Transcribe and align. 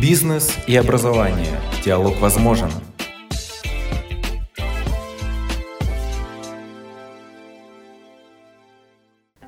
Бизнес 0.00 0.56
и 0.66 0.76
образование. 0.76 1.60
Диалог 1.84 2.18
возможен. 2.20 2.70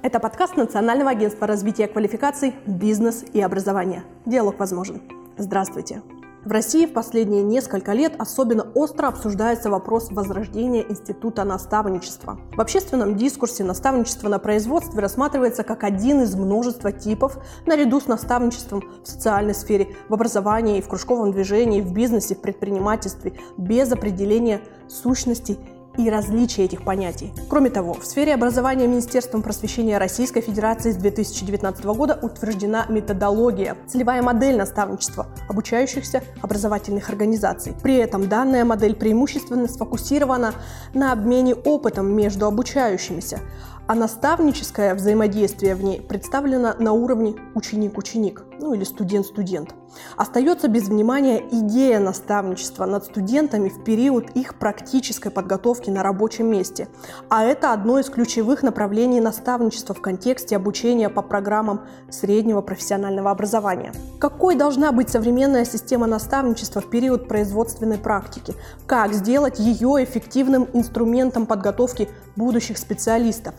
Это 0.03 0.21
подкаст 0.21 0.59
Национального 0.59 1.11
агентства 1.11 1.47
развития 1.47 1.89
квалификаций 1.89 2.53
«Бизнес 2.67 3.25
и 3.33 3.41
образование». 3.41 4.03
Диалог 4.27 4.59
возможен. 4.59 5.01
Здравствуйте. 5.39 6.03
В 6.45 6.51
России 6.51 6.87
в 6.87 6.93
последние 6.93 7.45
несколько 7.45 7.93
лет 7.93 8.15
особенно 8.19 8.65
остро 8.75 9.07
обсуждается 9.07 9.71
вопрос 9.71 10.11
возрождения 10.11 10.83
института 10.83 11.45
наставничества. 11.45 12.41
В 12.57 12.61
общественном 12.61 13.17
дискурсе 13.17 13.63
наставничество 13.63 14.29
на 14.29 14.41
производстве 14.41 15.01
рассматривается 15.01 15.63
как 15.63 15.85
один 15.85 16.21
из 16.23 16.35
множества 16.35 16.91
типов, 16.91 17.39
наряду 17.65 18.01
с 18.01 18.09
наставничеством 18.09 18.83
в 19.05 19.07
социальной 19.07 19.55
сфере, 19.55 19.95
в 20.09 20.15
образовании, 20.15 20.81
в 20.81 20.89
кружковом 20.89 21.31
движении, 21.31 21.81
в 21.81 21.93
бизнесе, 21.93 22.35
в 22.35 22.41
предпринимательстве, 22.41 23.39
без 23.57 23.93
определения 23.93 24.63
сущности 24.89 25.59
и 25.99 26.09
различия 26.11 26.65
этих 26.65 26.85
понятий. 26.85 27.33
Кроме 27.49 27.71
того, 27.71 27.95
в 27.95 28.05
сфере 28.05 28.35
образования 28.35 28.87
Министерством 28.87 29.43
просвещения 29.43 29.99
Российской 29.99 30.41
Федерации 30.41 30.91
с 30.93 30.97
2019 30.97 31.85
года 31.85 32.19
утверждена 32.21 32.87
методология, 32.89 33.77
целевая 33.87 34.23
модель 34.23 34.57
наставничества 34.57 35.27
обучающихся 35.49 36.23
образовательных 36.41 37.09
организаций. 37.11 37.75
При 37.83 37.97
этом 37.97 38.29
данная 38.29 38.65
модель 38.65 38.95
преимущественно 38.95 39.69
сфокусирована 39.69 40.55
на 40.95 41.13
обмене 41.13 41.55
опытом 41.55 42.15
между 42.15 42.47
обучающимися, 42.47 43.41
а 43.87 43.95
наставническое 43.95 44.95
взаимодействие 44.95 45.75
в 45.75 45.83
ней 45.83 46.01
представлено 46.01 46.75
на 46.79 46.93
уровне 46.93 47.35
ученик-ученик, 47.55 48.45
ну 48.59 48.75
или 48.75 48.85
студент-студент. 48.85 49.75
Остается 50.17 50.69
без 50.69 50.89
внимания 50.89 51.43
идея 51.51 51.99
наставничества 51.99 52.87
над 52.87 53.05
студентами 53.05 53.69
в 53.69 53.85
период 53.85 54.31
их 54.31 54.59
практической 54.59 55.31
подготовки 55.31 55.91
на 55.91 56.03
рабочем 56.03 56.47
месте. 56.47 56.89
А 57.29 57.45
это 57.45 57.73
одно 57.73 57.99
из 57.99 58.09
ключевых 58.09 58.63
направлений 58.63 59.21
наставничества 59.21 59.95
в 59.95 60.01
контексте 60.01 60.57
обучения 60.57 61.09
по 61.09 61.23
программам 61.23 61.83
среднего 62.11 62.63
профессионального 62.63 63.31
образования. 63.31 63.93
Какой 64.19 64.55
должна 64.55 64.93
быть 64.93 65.11
современная 65.11 65.65
система 65.65 66.07
наставничества 66.07 66.81
в 66.81 66.89
период 66.89 67.29
производственной 67.29 67.99
практики? 67.99 68.55
Как 68.87 69.13
сделать 69.13 69.59
ее 69.59 70.03
эффективным 70.03 70.69
инструментом 70.73 71.47
подготовки 71.47 72.09
будущих 72.37 72.79
специалистов? 72.79 73.55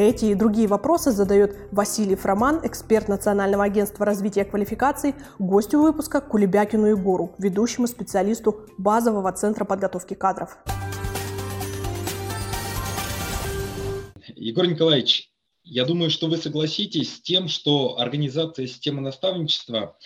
Эти 0.00 0.24
и 0.24 0.34
другие 0.34 0.66
вопросы 0.66 1.10
задает 1.10 1.54
Василий 1.72 2.14
Фроман, 2.14 2.60
эксперт 2.62 3.08
Национального 3.08 3.64
агентства 3.64 4.06
развития 4.06 4.46
квалификаций, 4.46 5.14
гостю 5.38 5.82
выпуска 5.82 6.22
Кулебякину 6.22 6.86
Егору, 6.86 7.34
ведущему 7.36 7.86
специалисту 7.86 8.62
базового 8.78 9.30
центра 9.32 9.66
подготовки 9.66 10.14
кадров. 10.14 10.56
Егор 14.36 14.66
Николаевич, 14.66 15.29
я 15.70 15.84
думаю, 15.84 16.10
что 16.10 16.26
вы 16.26 16.36
согласитесь 16.36 17.14
с 17.14 17.20
тем, 17.20 17.46
что 17.46 17.98
организация 18.00 18.66
системы 18.66 19.00
наставничества 19.00 19.96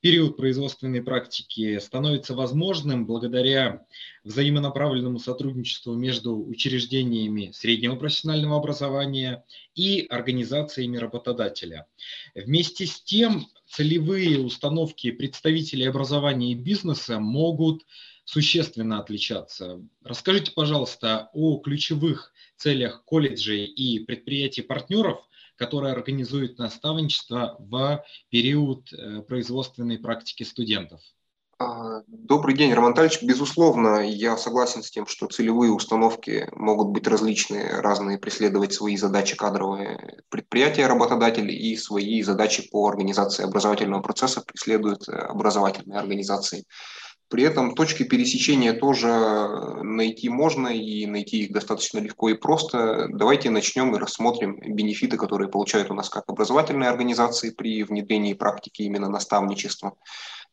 период 0.00 0.36
производственной 0.36 1.00
практики 1.00 1.78
становится 1.78 2.34
возможным 2.34 3.06
благодаря 3.06 3.86
взаимонаправленному 4.24 5.20
сотрудничеству 5.20 5.94
между 5.94 6.36
учреждениями 6.36 7.52
среднего 7.54 7.94
профессионального 7.94 8.56
образования 8.56 9.44
и 9.76 10.04
организациями 10.10 10.96
работодателя. 10.96 11.86
Вместе 12.34 12.86
с 12.86 13.00
тем, 13.00 13.46
целевые 13.68 14.40
установки 14.40 15.12
представителей 15.12 15.86
образования 15.86 16.50
и 16.50 16.56
бизнеса 16.56 17.20
могут 17.20 17.84
существенно 18.24 18.98
отличаться. 18.98 19.80
Расскажите, 20.02 20.50
пожалуйста, 20.50 21.30
о 21.32 21.58
ключевых 21.58 22.31
целях 22.62 23.04
колледжей 23.04 23.66
и 23.66 23.98
предприятий-партнеров– 24.04 25.18
которая 25.56 25.92
организует 25.92 26.58
наставничество 26.58 27.56
в 27.58 28.04
период 28.30 28.92
э, 28.92 29.20
производственной 29.22 29.98
практики 29.98 30.42
студентов. 30.42 31.00
А, 31.58 32.02
добрый 32.08 32.56
день, 32.56 32.72
Роман 32.72 32.92
Витальевич. 32.92 33.22
Безусловно, 33.22 33.98
я 33.98 34.36
согласен 34.36 34.82
с 34.82 34.90
тем, 34.90 35.06
что 35.06 35.28
целевые 35.28 35.70
установки 35.70 36.48
могут 36.52 36.88
быть 36.88 37.06
различные, 37.06 37.80
разные, 37.80 38.18
преследовать 38.18 38.72
свои 38.72 38.96
задачи 38.96 39.36
кадровые 39.36 40.22
предприятия, 40.28 40.88
работодатели 40.88 41.52
и 41.52 41.76
свои 41.76 42.22
задачи 42.22 42.68
по 42.68 42.88
организации 42.88 43.44
образовательного 43.44 44.02
процесса 44.02 44.42
преследуют 44.44 45.08
э, 45.08 45.12
образовательные 45.12 46.00
организации. 46.00 46.64
При 47.32 47.44
этом 47.44 47.74
точки 47.74 48.02
пересечения 48.02 48.74
тоже 48.74 49.08
найти 49.82 50.28
можно, 50.28 50.68
и 50.68 51.06
найти 51.06 51.44
их 51.44 51.52
достаточно 51.52 51.98
легко 51.98 52.28
и 52.28 52.34
просто. 52.34 53.08
Давайте 53.08 53.48
начнем 53.48 53.96
и 53.96 53.98
рассмотрим 53.98 54.60
бенефиты, 54.60 55.16
которые 55.16 55.48
получают 55.48 55.90
у 55.90 55.94
нас 55.94 56.10
как 56.10 56.24
образовательные 56.26 56.90
организации 56.90 57.48
при 57.48 57.84
внедрении 57.84 58.34
практики 58.34 58.82
именно 58.82 59.08
наставничества 59.08 59.94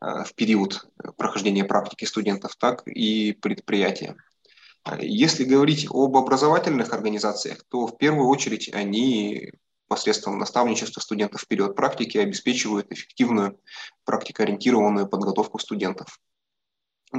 э, 0.01 0.23
в 0.23 0.33
период 0.35 0.89
прохождения 1.17 1.65
практики 1.65 2.05
студентов, 2.05 2.55
так 2.55 2.87
и 2.87 3.33
предприятия. 3.33 4.15
Если 5.01 5.43
говорить 5.43 5.85
об 5.89 6.15
образовательных 6.15 6.93
организациях, 6.93 7.57
то 7.69 7.87
в 7.87 7.97
первую 7.97 8.29
очередь 8.29 8.73
они 8.73 9.51
посредством 9.89 10.39
наставничества 10.39 11.01
студентов 11.01 11.41
в 11.41 11.47
период 11.49 11.75
практики 11.75 12.17
обеспечивают 12.17 12.89
эффективную 12.89 13.59
практикоориентированную 14.05 15.09
подготовку 15.09 15.59
студентов. 15.59 16.17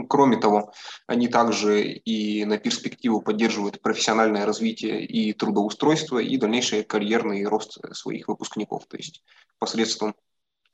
Кроме 0.09 0.37
того, 0.37 0.73
они 1.07 1.29
также 1.29 1.83
и 1.83 2.45
на 2.45 2.59
перспективу 2.59 3.23
поддерживают 3.23 3.83
профессиональное 3.83 4.47
развитие 4.47 5.05
и 5.05 5.33
трудоустройство, 5.33 6.19
и 6.19 6.37
дальнейший 6.37 6.85
карьерный 6.85 7.45
рост 7.45 7.79
своих 7.95 8.29
выпускников. 8.29 8.87
То 8.87 8.97
есть 8.97 9.23
посредством 9.59 10.15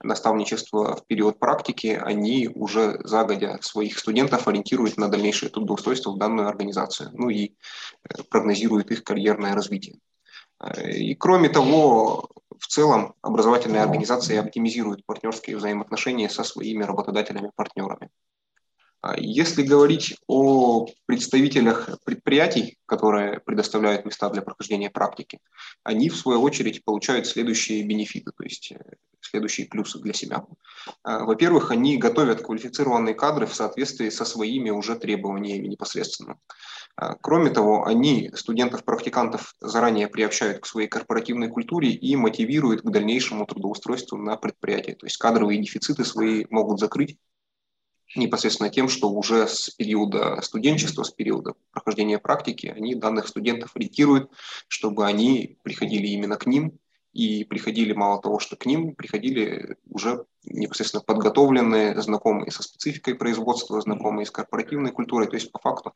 наставничества 0.02 0.96
в 0.96 1.06
период 1.06 1.38
практики 1.38 1.98
они 2.00 2.50
уже 2.54 3.00
загодя 3.04 3.58
своих 3.62 3.98
студентов 3.98 4.46
ориентируют 4.46 4.98
на 4.98 5.08
дальнейшее 5.08 5.50
трудоустройство 5.50 6.12
в 6.12 6.18
данную 6.18 6.48
организацию, 6.48 7.10
ну 7.14 7.30
и 7.30 7.54
э, 8.08 8.22
прогнозируют 8.28 8.90
их 8.90 9.02
карьерное 9.02 9.54
развитие. 9.54 9.98
И 10.86 11.14
кроме 11.14 11.48
того, 11.48 12.30
в 12.58 12.66
целом 12.66 13.14
образовательные 13.20 13.82
организации 13.82 14.36
оптимизируют 14.36 15.04
партнерские 15.04 15.56
взаимоотношения 15.56 16.28
со 16.28 16.44
своими 16.44 16.82
работодателями-партнерами. 16.82 18.10
А 19.06 19.14
если 19.16 19.62
говорить 19.62 20.16
о 20.26 20.88
представителях 21.06 21.88
предприятий, 22.04 22.76
которые 22.86 23.38
предоставляют 23.38 24.04
места 24.04 24.28
для 24.30 24.42
прохождения 24.42 24.90
практики, 24.90 25.38
они, 25.84 26.08
в 26.08 26.16
свою 26.16 26.42
очередь, 26.42 26.84
получают 26.84 27.28
следующие 27.28 27.84
бенефиты, 27.84 28.32
то 28.36 28.42
есть 28.42 28.72
э, 28.72 28.80
следующие 29.20 29.68
плюсы 29.68 30.00
для 30.00 30.12
себя. 30.12 30.44
А, 31.04 31.24
во-первых, 31.24 31.70
они 31.70 31.98
готовят 31.98 32.42
квалифицированные 32.42 33.14
кадры 33.14 33.46
в 33.46 33.54
соответствии 33.54 34.08
со 34.08 34.24
своими 34.24 34.70
уже 34.70 34.96
требованиями 34.96 35.68
непосредственно. 35.68 36.40
А, 36.96 37.14
кроме 37.14 37.50
того, 37.50 37.86
они 37.86 38.32
студентов-практикантов 38.34 39.54
заранее 39.60 40.08
приобщают 40.08 40.62
к 40.62 40.66
своей 40.66 40.88
корпоративной 40.88 41.48
культуре 41.48 41.90
и 41.90 42.16
мотивируют 42.16 42.82
к 42.82 42.90
дальнейшему 42.90 43.46
трудоустройству 43.46 44.18
на 44.18 44.36
предприятии. 44.36 44.96
То 44.98 45.06
есть 45.06 45.16
кадровые 45.16 45.62
дефициты 45.62 46.04
свои 46.04 46.44
могут 46.50 46.80
закрыть 46.80 47.18
непосредственно 48.14 48.70
тем, 48.70 48.88
что 48.88 49.10
уже 49.10 49.48
с 49.48 49.70
периода 49.70 50.40
студенчества, 50.42 51.02
с 51.02 51.10
периода 51.10 51.54
прохождения 51.72 52.18
практики, 52.18 52.66
они 52.66 52.94
данных 52.94 53.28
студентов 53.28 53.72
ориентируют, 53.74 54.30
чтобы 54.68 55.06
они 55.06 55.58
приходили 55.62 56.06
именно 56.08 56.36
к 56.36 56.46
ним, 56.46 56.78
и 57.16 57.44
приходили 57.44 57.94
мало 57.94 58.20
того, 58.20 58.38
что 58.38 58.56
к 58.56 58.66
ним, 58.66 58.94
приходили 58.94 59.78
уже 59.88 60.26
непосредственно 60.44 61.02
подготовленные, 61.02 61.98
знакомые 62.02 62.50
со 62.50 62.62
спецификой 62.62 63.14
производства, 63.14 63.80
знакомые 63.80 64.26
с 64.26 64.30
корпоративной 64.30 64.92
культурой, 64.92 65.26
то 65.26 65.36
есть 65.36 65.50
по 65.50 65.58
факту 65.58 65.94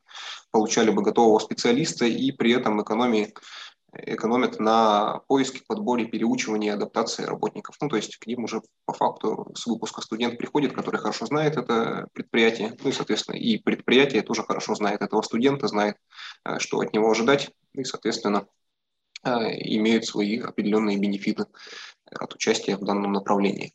получали 0.49 0.89
бы 0.89 1.03
готового 1.03 1.37
специалиста 1.37 2.05
и 2.05 2.31
при 2.31 2.53
этом 2.53 2.81
экономии 2.81 3.35
экономят 3.93 4.59
на 4.59 5.19
поиске, 5.27 5.61
подборе, 5.67 6.05
переучивании, 6.05 6.69
адаптации 6.69 7.23
работников. 7.23 7.75
Ну, 7.81 7.89
то 7.89 7.97
есть 7.97 8.17
к 8.17 8.25
ним 8.25 8.45
уже 8.45 8.61
по 8.85 8.93
факту 8.93 9.51
с 9.55 9.65
выпуска 9.65 10.01
студент 10.01 10.37
приходит, 10.37 10.73
который 10.73 10.97
хорошо 10.99 11.25
знает 11.25 11.57
это 11.57 12.07
предприятие, 12.13 12.75
ну 12.81 12.89
и, 12.89 12.93
соответственно, 12.93 13.35
и 13.35 13.57
предприятие 13.57 14.21
тоже 14.21 14.43
хорошо 14.43 14.75
знает 14.75 15.01
этого 15.01 15.21
студента, 15.21 15.67
знает, 15.67 15.97
э, 16.45 16.59
что 16.59 16.79
от 16.79 16.93
него 16.93 17.11
ожидать, 17.11 17.51
и, 17.73 17.83
соответственно, 17.83 18.47
э, 19.23 19.29
имеют 19.75 20.05
свои 20.05 20.39
определенные 20.39 20.97
бенефиты 20.97 21.45
от 22.05 22.33
участия 22.33 22.77
в 22.77 22.85
данном 22.85 23.11
направлении. 23.11 23.73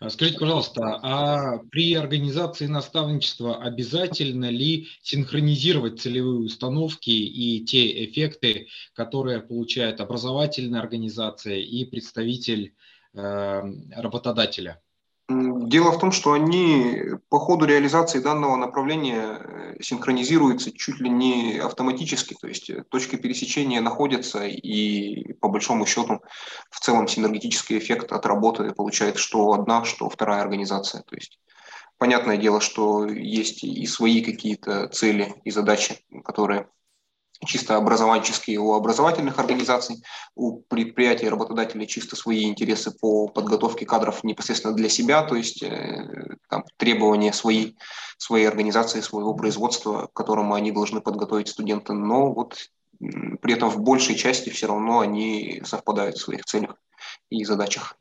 А 0.00 0.08
скажите, 0.08 0.38
пожалуйста, 0.38 0.98
а 1.02 1.58
при 1.70 1.92
организации 1.92 2.64
наставничества 2.64 3.62
обязательно 3.62 4.48
ли 4.48 4.88
синхронизировать 5.02 6.00
целевые 6.00 6.38
установки 6.38 7.10
и 7.10 7.62
те 7.66 8.06
эффекты, 8.06 8.68
которые 8.94 9.42
получает 9.42 10.00
образовательная 10.00 10.80
организация 10.80 11.58
и 11.58 11.84
представитель 11.84 12.74
э, 13.12 13.62
работодателя? 13.94 14.80
Дело 15.32 15.92
в 15.92 16.00
том, 16.00 16.10
что 16.10 16.32
они 16.32 17.02
по 17.28 17.38
ходу 17.38 17.64
реализации 17.64 18.18
данного 18.18 18.56
направления 18.56 19.38
э, 19.38 19.76
синхронизируются 19.80 20.72
чуть 20.72 20.98
ли 20.98 21.08
не 21.08 21.58
автоматически, 21.58 22.34
то 22.40 22.48
есть 22.48 22.68
э, 22.68 22.82
точки 22.88 23.14
пересечения 23.14 23.80
находятся, 23.80 24.44
и 24.44 25.34
по 25.34 25.48
большому 25.48 25.86
счету 25.86 26.20
в 26.68 26.80
целом 26.80 27.06
синергетический 27.06 27.78
эффект 27.78 28.10
от 28.10 28.26
работы 28.26 28.74
получает 28.74 29.18
что 29.18 29.52
одна, 29.52 29.84
что 29.84 30.08
вторая 30.10 30.42
организация. 30.42 31.02
То 31.02 31.14
есть 31.14 31.38
понятное 31.96 32.36
дело, 32.36 32.60
что 32.60 33.06
есть 33.06 33.62
и 33.62 33.86
свои 33.86 34.22
какие-то 34.22 34.88
цели 34.88 35.36
и 35.44 35.52
задачи, 35.52 35.98
которые 36.24 36.66
чисто 37.46 37.76
образовательские 37.76 38.58
у 38.58 38.74
образовательных 38.74 39.38
организаций, 39.38 40.02
у 40.34 40.60
предприятий 40.60 41.28
работодателей 41.28 41.86
чисто 41.86 42.16
свои 42.16 42.44
интересы 42.44 42.90
по 42.90 43.28
подготовке 43.28 43.86
кадров 43.86 44.22
непосредственно 44.24 44.74
для 44.74 44.88
себя, 44.88 45.22
то 45.22 45.36
есть 45.36 45.62
э, 45.62 46.36
там, 46.48 46.64
требования 46.76 47.32
свои, 47.32 47.74
своей 48.18 48.46
организации, 48.46 49.00
своего 49.00 49.34
производства, 49.34 50.06
к 50.06 50.12
которому 50.12 50.54
они 50.54 50.70
должны 50.70 51.00
подготовить 51.00 51.48
студента, 51.48 51.92
но 51.92 52.32
вот 52.32 52.56
при 52.98 53.54
этом 53.54 53.70
в 53.70 53.80
большей 53.80 54.14
части 54.14 54.50
все 54.50 54.66
равно 54.66 55.00
они 55.00 55.62
совпадают 55.64 56.16
в 56.16 56.20
своих 56.20 56.44
целях 56.44 56.76
и 57.30 57.44
задачах. 57.44 57.96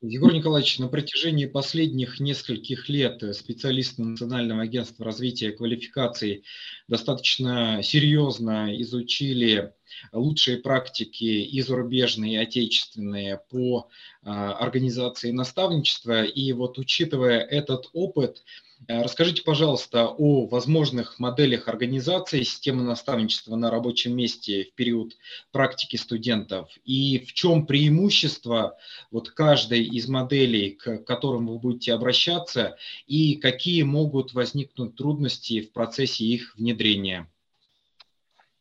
Егор 0.00 0.32
Николаевич, 0.32 0.78
на 0.78 0.86
протяжении 0.86 1.46
последних 1.46 2.20
нескольких 2.20 2.88
лет 2.88 3.20
специалисты 3.34 4.04
Национального 4.04 4.62
агентства 4.62 5.04
развития 5.04 5.50
квалификаций 5.50 6.44
достаточно 6.86 7.82
серьезно 7.82 8.80
изучили 8.80 9.72
лучшие 10.12 10.58
практики 10.58 11.24
и 11.24 11.60
зарубежные, 11.62 12.34
и 12.34 12.36
отечественные 12.36 13.40
по 13.50 13.88
а, 14.22 14.52
организации 14.52 15.32
наставничества. 15.32 16.22
И 16.22 16.52
вот 16.52 16.78
учитывая 16.78 17.40
этот 17.40 17.90
опыт, 17.92 18.44
Э, 18.67 18.67
расскажите, 18.86 19.42
пожалуйста, 19.42 20.08
о 20.08 20.46
возможных 20.46 21.18
моделях 21.18 21.68
организации 21.68 22.42
системы 22.42 22.82
наставничества 22.82 23.56
на 23.56 23.70
рабочем 23.70 24.16
месте 24.16 24.64
в 24.64 24.74
период 24.74 25.16
практики 25.50 25.96
студентов 25.96 26.70
и 26.84 27.18
в 27.18 27.32
чем 27.32 27.66
преимущество 27.66 28.78
вот 29.10 29.30
каждой 29.30 29.84
из 29.84 30.08
моделей, 30.08 30.70
к 30.70 30.98
которым 30.98 31.48
вы 31.48 31.58
будете 31.58 31.92
обращаться, 31.92 32.76
и 33.06 33.36
какие 33.36 33.82
могут 33.82 34.32
возникнуть 34.32 34.96
трудности 34.96 35.62
в 35.62 35.72
процессе 35.72 36.24
их 36.24 36.54
внедрения. 36.56 37.28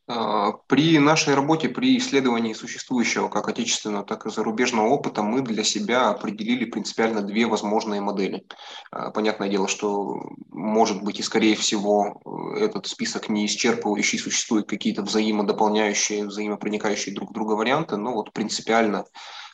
А, 0.09 0.53
при 0.67 0.99
нашей 0.99 1.35
работе, 1.35 1.67
при 1.67 1.97
исследовании 1.97 2.53
существующего 2.53 3.27
как 3.27 3.49
отечественного, 3.49 4.05
так 4.05 4.25
и 4.25 4.29
зарубежного 4.29 4.87
опыта 4.87 5.21
мы 5.21 5.41
для 5.41 5.63
себя 5.63 6.09
определили 6.09 6.63
принципиально 6.63 7.21
две 7.21 7.45
возможные 7.45 7.99
модели. 7.99 8.45
А, 8.89 9.11
понятное 9.11 9.49
дело, 9.49 9.67
что 9.67 10.21
может 10.49 11.03
быть 11.03 11.19
и 11.19 11.23
скорее 11.23 11.55
всего 11.55 12.21
этот 12.57 12.87
список 12.87 13.27
не 13.27 13.45
исчерпывающий, 13.45 14.17
существуют 14.17 14.69
какие-то 14.69 15.01
взаимодополняющие, 15.01 16.25
взаимопроникающие 16.25 17.13
друг 17.13 17.33
друга 17.33 17.53
варианты, 17.53 17.97
но 17.97 18.13
вот 18.13 18.31
принципиально 18.31 19.03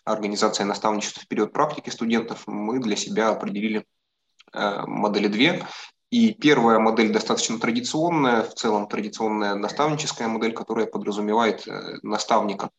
организация 0.05 0.67
наставничества 0.67 1.23
в 1.23 1.27
период 1.27 1.51
практики 1.51 1.89
студентов 1.89 2.43
мы 2.45 2.79
для 2.79 2.95
себя 2.95 3.29
определили 3.29 3.85
э, 4.53 4.81
модели 4.85 5.29
две. 5.29 5.65
И 6.13 6.31
первая 6.31 6.77
модель 6.77 7.11
достаточно 7.11 7.57
традиционная, 7.57 8.43
в 8.43 8.53
целом 8.53 8.87
традиционная 8.87 9.55
наставническая 9.55 10.27
модель, 10.27 10.53
которая 10.53 10.85
подразумевает 10.85 11.67
э, 11.67 11.97
наставника 12.03 12.69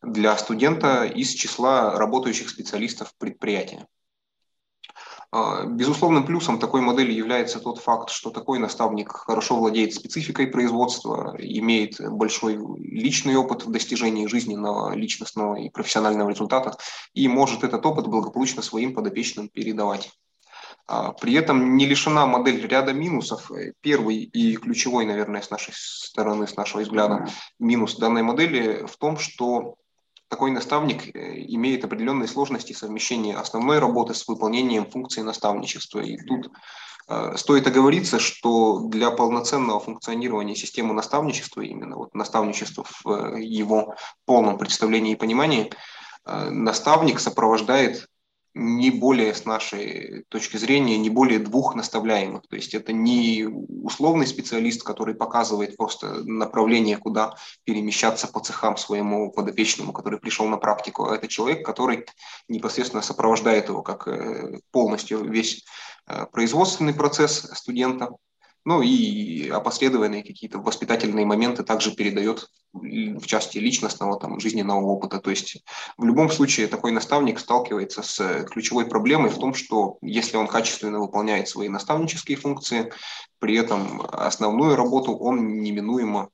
для 0.00 0.36
студента 0.36 1.02
из 1.04 1.30
числа 1.30 1.98
работающих 1.98 2.48
специалистов 2.48 3.14
предприятия. 3.18 3.88
А, 5.32 5.64
безусловным 5.64 6.24
плюсом 6.24 6.60
такой 6.60 6.82
модели 6.82 7.10
является 7.10 7.58
тот 7.58 7.80
факт, 7.80 8.10
что 8.10 8.30
такой 8.30 8.60
наставник 8.60 9.10
хорошо 9.10 9.56
владеет 9.56 9.94
спецификой 9.94 10.46
производства, 10.46 11.34
имеет 11.40 11.96
большой 12.12 12.60
личный 12.78 13.34
опыт 13.34 13.64
в 13.64 13.72
достижении 13.72 14.28
жизненного, 14.28 14.94
личностного 14.94 15.56
и 15.56 15.68
профессионального 15.68 16.30
результата 16.30 16.76
и 17.12 17.26
может 17.26 17.64
этот 17.64 17.84
опыт 17.84 18.06
благополучно 18.06 18.62
своим 18.62 18.94
подопечным 18.94 19.48
передавать. 19.48 20.12
А, 20.92 21.12
при 21.12 21.32
этом 21.32 21.78
не 21.78 21.86
лишена 21.86 22.26
модель 22.26 22.66
ряда 22.66 22.92
минусов. 22.92 23.50
Первый 23.80 24.16
и 24.24 24.56
ключевой, 24.56 25.06
наверное, 25.06 25.40
с 25.40 25.48
нашей 25.48 25.72
стороны, 25.74 26.46
с 26.46 26.54
нашего 26.54 26.82
взгляда, 26.82 27.28
минус 27.58 27.96
данной 27.96 28.22
модели 28.22 28.84
в 28.84 28.98
том, 28.98 29.16
что 29.16 29.76
такой 30.28 30.50
наставник 30.50 31.16
э, 31.16 31.44
имеет 31.48 31.86
определенные 31.86 32.28
сложности 32.28 32.74
совмещения 32.74 33.38
основной 33.38 33.78
работы 33.78 34.12
с 34.12 34.28
выполнением 34.28 34.84
функции 34.84 35.22
наставничества. 35.22 36.00
И 36.00 36.18
тут 36.18 36.50
э, 37.08 37.36
стоит 37.38 37.66
оговориться, 37.66 38.18
что 38.18 38.80
для 38.80 39.10
полноценного 39.10 39.80
функционирования 39.80 40.56
системы 40.56 40.92
наставничества, 40.92 41.62
именно 41.62 41.96
вот 41.96 42.14
наставничества 42.14 42.84
в 42.84 43.06
э, 43.06 43.42
его 43.42 43.94
полном 44.26 44.58
представлении 44.58 45.12
и 45.12 45.16
понимании, 45.16 45.72
наставник 46.24 47.18
сопровождает 47.18 48.06
не 48.54 48.90
более, 48.90 49.34
с 49.34 49.44
нашей 49.46 50.24
точки 50.28 50.58
зрения, 50.58 50.98
не 50.98 51.08
более 51.08 51.38
двух 51.38 51.74
наставляемых. 51.74 52.42
То 52.48 52.56
есть 52.56 52.74
это 52.74 52.92
не 52.92 53.44
условный 53.44 54.26
специалист, 54.26 54.82
который 54.82 55.14
показывает 55.14 55.76
просто 55.76 56.22
направление, 56.24 56.98
куда 56.98 57.34
перемещаться 57.64 58.28
по 58.28 58.40
цехам 58.40 58.76
своему 58.76 59.32
подопечному, 59.32 59.92
который 59.92 60.18
пришел 60.18 60.46
на 60.48 60.58
практику, 60.58 61.06
а 61.06 61.16
это 61.16 61.28
человек, 61.28 61.64
который 61.64 62.04
непосредственно 62.48 63.02
сопровождает 63.02 63.68
его 63.68 63.82
как 63.82 64.06
э, 64.08 64.60
полностью 64.70 65.24
весь 65.24 65.64
э, 66.06 66.26
производственный 66.26 66.94
процесс 66.94 67.48
студента, 67.54 68.10
ну 68.64 68.82
и 68.82 69.48
опосредованные 69.48 70.22
какие-то 70.22 70.58
воспитательные 70.58 71.26
моменты 71.26 71.64
также 71.64 71.94
передает 71.94 72.48
в 72.72 73.26
части 73.26 73.58
личностного, 73.58 74.18
там, 74.18 74.40
жизненного 74.40 74.80
опыта. 74.80 75.18
То 75.20 75.30
есть 75.30 75.62
в 75.98 76.04
любом 76.04 76.30
случае 76.30 76.68
такой 76.68 76.92
наставник 76.92 77.38
сталкивается 77.38 78.02
с 78.02 78.44
ключевой 78.44 78.86
проблемой 78.86 79.30
в 79.30 79.38
том, 79.38 79.54
что 79.54 79.98
если 80.00 80.36
он 80.36 80.46
качественно 80.46 80.98
выполняет 81.00 81.48
свои 81.48 81.68
наставнические 81.68 82.38
функции, 82.38 82.92
при 83.38 83.56
этом 83.56 84.02
основную 84.10 84.76
работу 84.76 85.14
он 85.14 85.60
неминуемо 85.60 86.30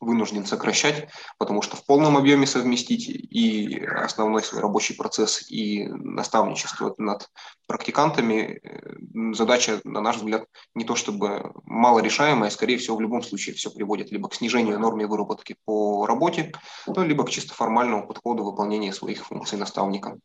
вынужден 0.00 0.44
сокращать, 0.44 1.08
потому 1.38 1.62
что 1.62 1.76
в 1.76 1.84
полном 1.86 2.16
объеме 2.16 2.46
совместить 2.46 3.08
и 3.08 3.82
основной 3.84 4.42
свой 4.42 4.60
рабочий 4.60 4.94
процесс, 4.94 5.50
и 5.50 5.86
наставничество 5.86 6.94
над 6.98 7.30
практикантами 7.66 8.60
э, 8.62 9.34
задача, 9.34 9.80
на 9.84 10.00
наш 10.00 10.16
взгляд, 10.16 10.44
не 10.74 10.84
то 10.84 10.96
чтобы 10.96 11.52
мало 11.76 12.00
решаемая, 12.00 12.50
скорее 12.50 12.78
всего, 12.78 12.96
в 12.96 13.00
любом 13.00 13.22
случае 13.22 13.54
все 13.54 13.70
приводит 13.70 14.10
либо 14.10 14.28
к 14.28 14.34
снижению 14.34 14.78
нормы 14.78 15.06
выработки 15.06 15.56
по 15.64 16.06
работе, 16.06 16.52
ну, 16.86 17.04
либо 17.04 17.24
к 17.24 17.30
чисто 17.30 17.54
формальному 17.54 18.06
подходу 18.06 18.44
выполнения 18.44 18.92
своих 18.92 19.26
функций 19.26 19.58
наставника. 19.58 20.18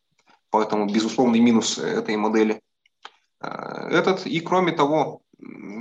Поэтому 0.50 0.86
безусловный 0.86 1.40
минус 1.40 1.78
этой 1.78 2.18
модели 2.18 2.62
э, 3.42 3.48
этот. 3.48 4.26
И 4.26 4.40
кроме 4.40 4.72
того, 4.72 5.22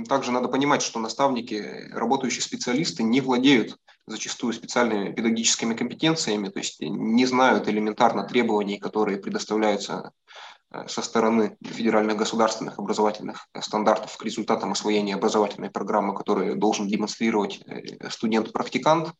также 0.07 0.31
надо 0.31 0.47
понимать, 0.47 0.81
что 0.81 0.99
наставники, 0.99 1.89
работающие 1.91 2.41
специалисты 2.41 3.03
не 3.03 3.21
владеют 3.21 3.77
зачастую 4.07 4.53
специальными 4.53 5.13
педагогическими 5.13 5.73
компетенциями, 5.73 6.49
то 6.49 6.59
есть 6.59 6.81
не 6.81 7.25
знают 7.25 7.67
элементарно 7.67 8.23
требований, 8.27 8.79
которые 8.79 9.19
предоставляются 9.19 10.11
со 10.87 11.01
стороны 11.01 11.57
федеральных 11.61 12.17
государственных 12.17 12.79
образовательных 12.79 13.47
стандартов 13.59 14.15
к 14.15 14.23
результатам 14.23 14.71
освоения 14.71 15.15
образовательной 15.15 15.69
программы, 15.69 16.15
которую 16.15 16.55
должен 16.55 16.87
демонстрировать 16.87 17.61
э, 17.65 18.09
студент-практикант. 18.09 19.11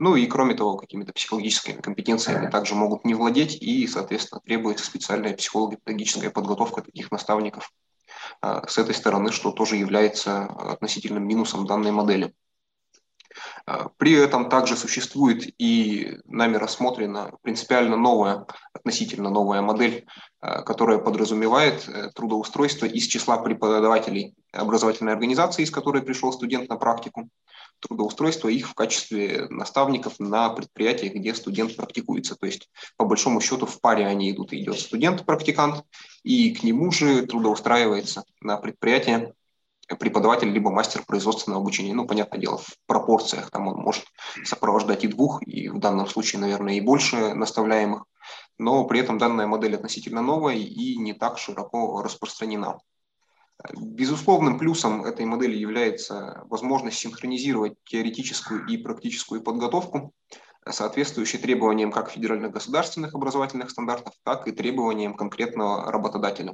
Ну 0.00 0.16
и 0.16 0.26
кроме 0.26 0.54
того, 0.54 0.76
какими-то 0.76 1.12
психологическими 1.12 1.80
компетенциями 1.80 2.50
также 2.50 2.74
могут 2.74 3.04
не 3.04 3.14
владеть, 3.14 3.62
и, 3.62 3.86
соответственно, 3.86 4.40
требуется 4.40 4.84
специальная 4.84 5.36
психолого-педагогическая 5.36 6.30
подготовка 6.30 6.82
таких 6.82 7.12
наставников 7.12 7.70
э, 8.42 8.62
с 8.66 8.76
этой 8.78 8.94
стороны, 8.94 9.30
что 9.30 9.52
тоже 9.52 9.76
является 9.76 10.44
относительным 10.44 11.26
минусом 11.26 11.66
данной 11.66 11.92
модели. 11.92 12.34
При 13.98 14.12
этом 14.12 14.48
также 14.48 14.76
существует 14.76 15.54
и 15.58 16.18
нами 16.24 16.56
рассмотрена 16.56 17.32
принципиально 17.42 17.96
новая, 17.96 18.46
относительно 18.80 19.30
новая 19.30 19.62
модель, 19.62 20.06
а, 20.40 20.62
которая 20.62 20.98
подразумевает 20.98 21.88
э, 21.88 22.10
трудоустройство 22.14 22.86
из 22.86 23.06
числа 23.06 23.38
преподавателей 23.38 24.34
образовательной 24.52 25.12
организации, 25.12 25.62
из 25.62 25.70
которой 25.70 26.02
пришел 26.02 26.32
студент 26.32 26.68
на 26.68 26.76
практику, 26.76 27.28
трудоустройство 27.80 28.48
их 28.48 28.68
в 28.68 28.74
качестве 28.74 29.46
наставников 29.48 30.18
на 30.18 30.50
предприятиях, 30.50 31.14
где 31.14 31.34
студент 31.34 31.76
практикуется. 31.76 32.36
То 32.36 32.46
есть, 32.46 32.68
по 32.96 33.04
большому 33.04 33.40
счету, 33.40 33.66
в 33.66 33.80
паре 33.80 34.06
они 34.06 34.30
идут, 34.30 34.52
идет 34.52 34.78
студент-практикант, 34.78 35.84
и 36.22 36.54
к 36.54 36.62
нему 36.62 36.90
же 36.90 37.26
трудоустраивается 37.26 38.24
на 38.40 38.56
предприятие 38.56 39.34
преподаватель, 39.98 40.48
либо 40.48 40.70
мастер 40.70 41.02
производственного 41.06 41.62
обучения. 41.62 41.94
Ну, 41.94 42.06
понятное 42.06 42.40
дело, 42.40 42.58
в 42.58 42.76
пропорциях 42.86 43.50
там 43.50 43.68
он 43.68 43.76
может 43.76 44.04
сопровождать 44.44 45.04
и 45.04 45.08
двух, 45.08 45.42
и 45.42 45.68
в 45.68 45.78
данном 45.78 46.06
случае, 46.06 46.40
наверное, 46.40 46.74
и 46.74 46.80
больше 46.80 47.34
наставляемых. 47.34 48.04
Но 48.60 48.84
при 48.84 49.00
этом 49.00 49.16
данная 49.16 49.46
модель 49.46 49.74
относительно 49.74 50.20
новая 50.20 50.54
и 50.54 50.96
не 50.98 51.14
так 51.14 51.38
широко 51.38 52.02
распространена. 52.02 52.78
Безусловным 53.74 54.58
плюсом 54.58 55.04
этой 55.04 55.24
модели 55.24 55.56
является 55.56 56.42
возможность 56.44 56.98
синхронизировать 56.98 57.74
теоретическую 57.84 58.66
и 58.66 58.76
практическую 58.76 59.42
подготовку, 59.42 60.12
соответствующие 60.68 61.40
требованиям 61.40 61.90
как 61.90 62.10
федеральных 62.10 62.52
государственных 62.52 63.14
образовательных 63.14 63.70
стандартов, 63.70 64.12
так 64.24 64.46
и 64.46 64.52
требованиям 64.52 65.14
конкретного 65.14 65.90
работодателя. 65.90 66.52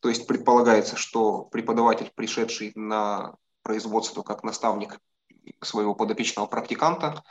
То 0.00 0.08
есть 0.08 0.26
предполагается, 0.26 0.96
что 0.96 1.42
преподаватель, 1.42 2.10
пришедший 2.14 2.72
на 2.74 3.34
производство 3.62 4.22
как 4.22 4.42
наставник 4.42 5.00
своего 5.62 5.94
подопечного 5.94 6.46
практиканта, 6.46 7.22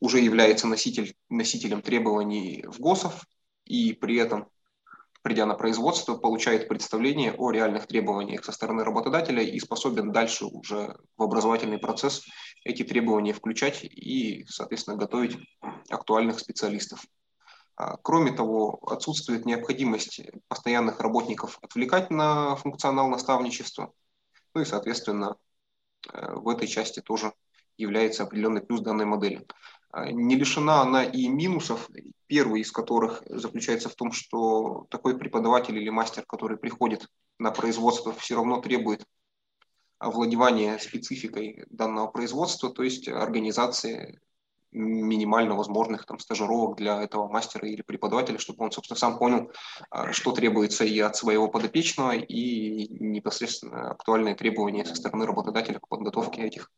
уже 0.00 0.20
является 0.20 0.66
носитель, 0.66 1.14
носителем 1.28 1.82
требований 1.82 2.64
в 2.68 2.80
ГОСов 2.80 3.24
и 3.64 3.92
при 3.92 4.16
этом 4.16 4.48
придя 5.22 5.46
на 5.46 5.54
производство, 5.54 6.16
получает 6.16 6.68
представление 6.68 7.32
о 7.32 7.50
реальных 7.50 7.86
требованиях 7.86 8.44
со 8.44 8.52
стороны 8.52 8.84
работодателя 8.84 9.42
и 9.42 9.58
способен 9.60 10.12
дальше 10.12 10.44
уже 10.44 10.96
в 11.16 11.22
образовательный 11.22 11.78
процесс 11.78 12.24
эти 12.64 12.82
требования 12.82 13.32
включать 13.32 13.84
и, 13.84 14.44
соответственно, 14.48 14.96
готовить 14.96 15.38
актуальных 15.88 16.40
специалистов. 16.40 17.04
А, 17.76 17.96
кроме 18.02 18.32
того, 18.32 18.80
отсутствует 18.86 19.46
необходимость 19.46 20.20
постоянных 20.48 21.00
работников 21.00 21.58
отвлекать 21.62 22.10
на 22.10 22.56
функционал 22.56 23.08
наставничества. 23.08 23.92
Ну 24.54 24.60
и, 24.60 24.64
соответственно, 24.64 25.36
э, 26.12 26.34
в 26.34 26.48
этой 26.48 26.66
части 26.66 27.00
тоже 27.00 27.32
является 27.76 28.22
определенный 28.22 28.62
плюс 28.62 28.80
данной 28.80 29.04
модели. 29.04 29.46
А, 29.90 30.10
не 30.10 30.36
лишена 30.36 30.82
она 30.82 31.04
и 31.04 31.28
минусов, 31.28 31.88
первый 32.26 32.62
из 32.62 32.72
которых 32.72 33.22
заключается 33.26 33.88
в 33.88 33.94
том, 33.94 34.12
что 34.12 34.86
такой 34.90 35.18
преподаватель 35.18 35.76
или 35.76 35.90
мастер, 35.90 36.24
который 36.26 36.56
приходит 36.56 37.06
на 37.38 37.50
производство, 37.50 38.12
все 38.12 38.36
равно 38.36 38.60
требует 38.60 39.04
овладевания 39.98 40.78
спецификой 40.78 41.64
данного 41.70 42.08
производства, 42.08 42.70
то 42.70 42.82
есть 42.82 43.08
организации 43.08 44.20
минимально 44.72 45.54
возможных 45.54 46.06
там, 46.06 46.18
стажировок 46.18 46.76
для 46.76 47.02
этого 47.02 47.28
мастера 47.28 47.68
или 47.68 47.82
преподавателя, 47.82 48.38
чтобы 48.38 48.64
он, 48.64 48.72
собственно, 48.72 48.98
сам 48.98 49.18
понял, 49.18 49.52
а, 49.90 50.12
что 50.12 50.32
требуется 50.32 50.84
и 50.84 50.98
от 50.98 51.14
своего 51.14 51.48
подопечного, 51.48 52.12
и 52.12 52.88
непосредственно 52.88 53.90
актуальные 53.90 54.34
требования 54.34 54.84
со 54.84 54.94
стороны 54.94 55.26
работодателя 55.26 55.78
к 55.78 55.88
подготовке 55.88 56.42
этих 56.42 56.70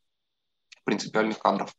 принципиальных 0.84 1.38
кадров. 1.38 1.74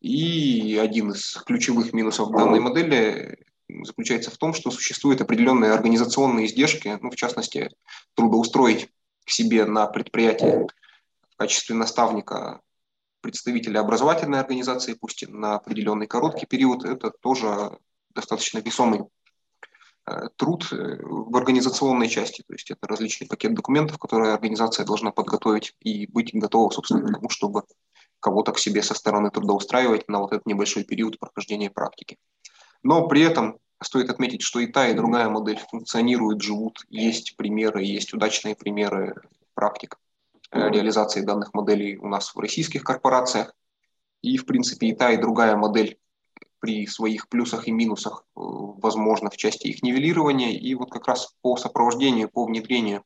И 0.00 0.78
один 0.82 1.12
из 1.12 1.34
ключевых 1.46 1.92
минусов 1.92 2.30
данной 2.32 2.60
модели 2.60 3.38
заключается 3.84 4.30
в 4.30 4.36
том, 4.36 4.52
что 4.52 4.70
существуют 4.70 5.20
определенные 5.20 5.72
организационные 5.72 6.46
издержки, 6.46 6.98
ну, 7.00 7.10
в 7.10 7.16
частности, 7.16 7.70
трудоустроить 8.14 8.90
к 9.24 9.30
себе 9.30 9.64
на 9.64 9.86
предприятие 9.86 10.66
в 11.30 11.36
качестве 11.36 11.74
наставника 11.74 12.60
представителя 13.20 13.80
образовательной 13.80 14.40
организации, 14.40 14.94
пусть 14.94 15.22
и 15.22 15.26
на 15.26 15.54
определенный 15.54 16.06
короткий 16.06 16.46
период, 16.46 16.84
это 16.84 17.10
тоже 17.10 17.78
достаточно 18.14 18.58
весомый 18.58 19.02
э, 20.06 20.28
труд 20.36 20.68
э, 20.72 20.98
в 21.00 21.34
организационной 21.36 22.08
части, 22.08 22.42
то 22.46 22.52
есть 22.52 22.70
это 22.70 22.86
различный 22.86 23.28
пакет 23.28 23.54
документов, 23.54 23.98
которые 23.98 24.34
организация 24.34 24.84
должна 24.84 25.12
подготовить 25.12 25.74
и 25.80 26.06
быть 26.08 26.34
готова, 26.34 26.70
собственно, 26.70 27.06
к 27.06 27.14
тому, 27.14 27.28
чтобы 27.28 27.62
кого-то 28.22 28.52
к 28.52 28.58
себе 28.58 28.82
со 28.82 28.94
стороны 28.94 29.30
трудоустраивать 29.30 30.08
на 30.08 30.20
вот 30.20 30.32
этот 30.32 30.46
небольшой 30.46 30.84
период 30.84 31.18
прохождения 31.18 31.68
практики. 31.68 32.16
Но 32.82 33.06
при 33.08 33.22
этом 33.22 33.58
стоит 33.82 34.10
отметить, 34.10 34.42
что 34.42 34.60
и 34.60 34.66
та, 34.66 34.88
и 34.88 34.94
другая 34.94 35.28
модель 35.28 35.58
функционируют, 35.70 36.40
живут, 36.40 36.78
есть 36.88 37.36
примеры, 37.36 37.82
есть 37.82 38.14
удачные 38.14 38.54
примеры 38.54 39.16
практик 39.54 39.98
э, 40.52 40.70
реализации 40.70 41.22
данных 41.22 41.52
моделей 41.52 41.98
у 41.98 42.06
нас 42.06 42.34
в 42.34 42.38
российских 42.38 42.84
корпорациях. 42.84 43.54
И, 44.22 44.36
в 44.36 44.46
принципе, 44.46 44.86
и 44.88 44.94
та, 44.94 45.10
и 45.10 45.16
другая 45.16 45.56
модель 45.56 45.98
при 46.60 46.86
своих 46.86 47.28
плюсах 47.28 47.66
и 47.66 47.72
минусах, 47.72 48.24
э, 48.24 48.24
возможно, 48.36 49.30
в 49.30 49.36
части 49.36 49.66
их 49.66 49.82
нивелирования. 49.82 50.52
И 50.52 50.74
вот 50.76 50.92
как 50.92 51.08
раз 51.08 51.34
по 51.42 51.56
сопровождению, 51.56 52.28
по 52.28 52.44
внедрению 52.44 53.02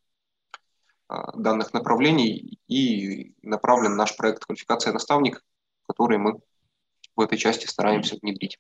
данных 1.09 1.73
направлений 1.73 2.59
и 2.69 3.35
направлен 3.43 3.97
наш 3.97 4.17
проект 4.17 4.45
«Квалификация 4.45 4.93
наставник», 4.93 5.45
который 5.87 6.19
мы 6.19 6.41
в 7.15 7.21
этой 7.21 7.39
части 7.39 7.67
стараемся 7.67 8.19
внедрить. 8.21 8.59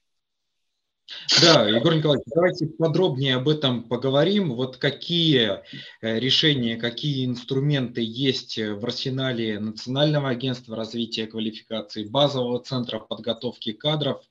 Да, 1.41 1.69
Егор 1.69 1.95
Николаевич, 1.95 2.25
давайте 2.35 2.67
подробнее 2.67 3.37
об 3.37 3.49
этом 3.49 3.85
поговорим. 3.85 4.55
Вот 4.55 4.77
какие 4.79 5.61
э, 6.01 6.19
решения, 6.19 6.77
какие 6.77 7.25
инструменты 7.27 8.03
есть 8.03 8.59
в 8.59 8.85
арсенале 8.85 9.61
Национального 9.61 10.31
агентства 10.31 10.77
развития 10.77 11.27
квалификации, 11.27 12.05
базового 12.05 12.61
центра 12.61 12.99
подготовки 12.99 13.73
кадров 13.73 14.23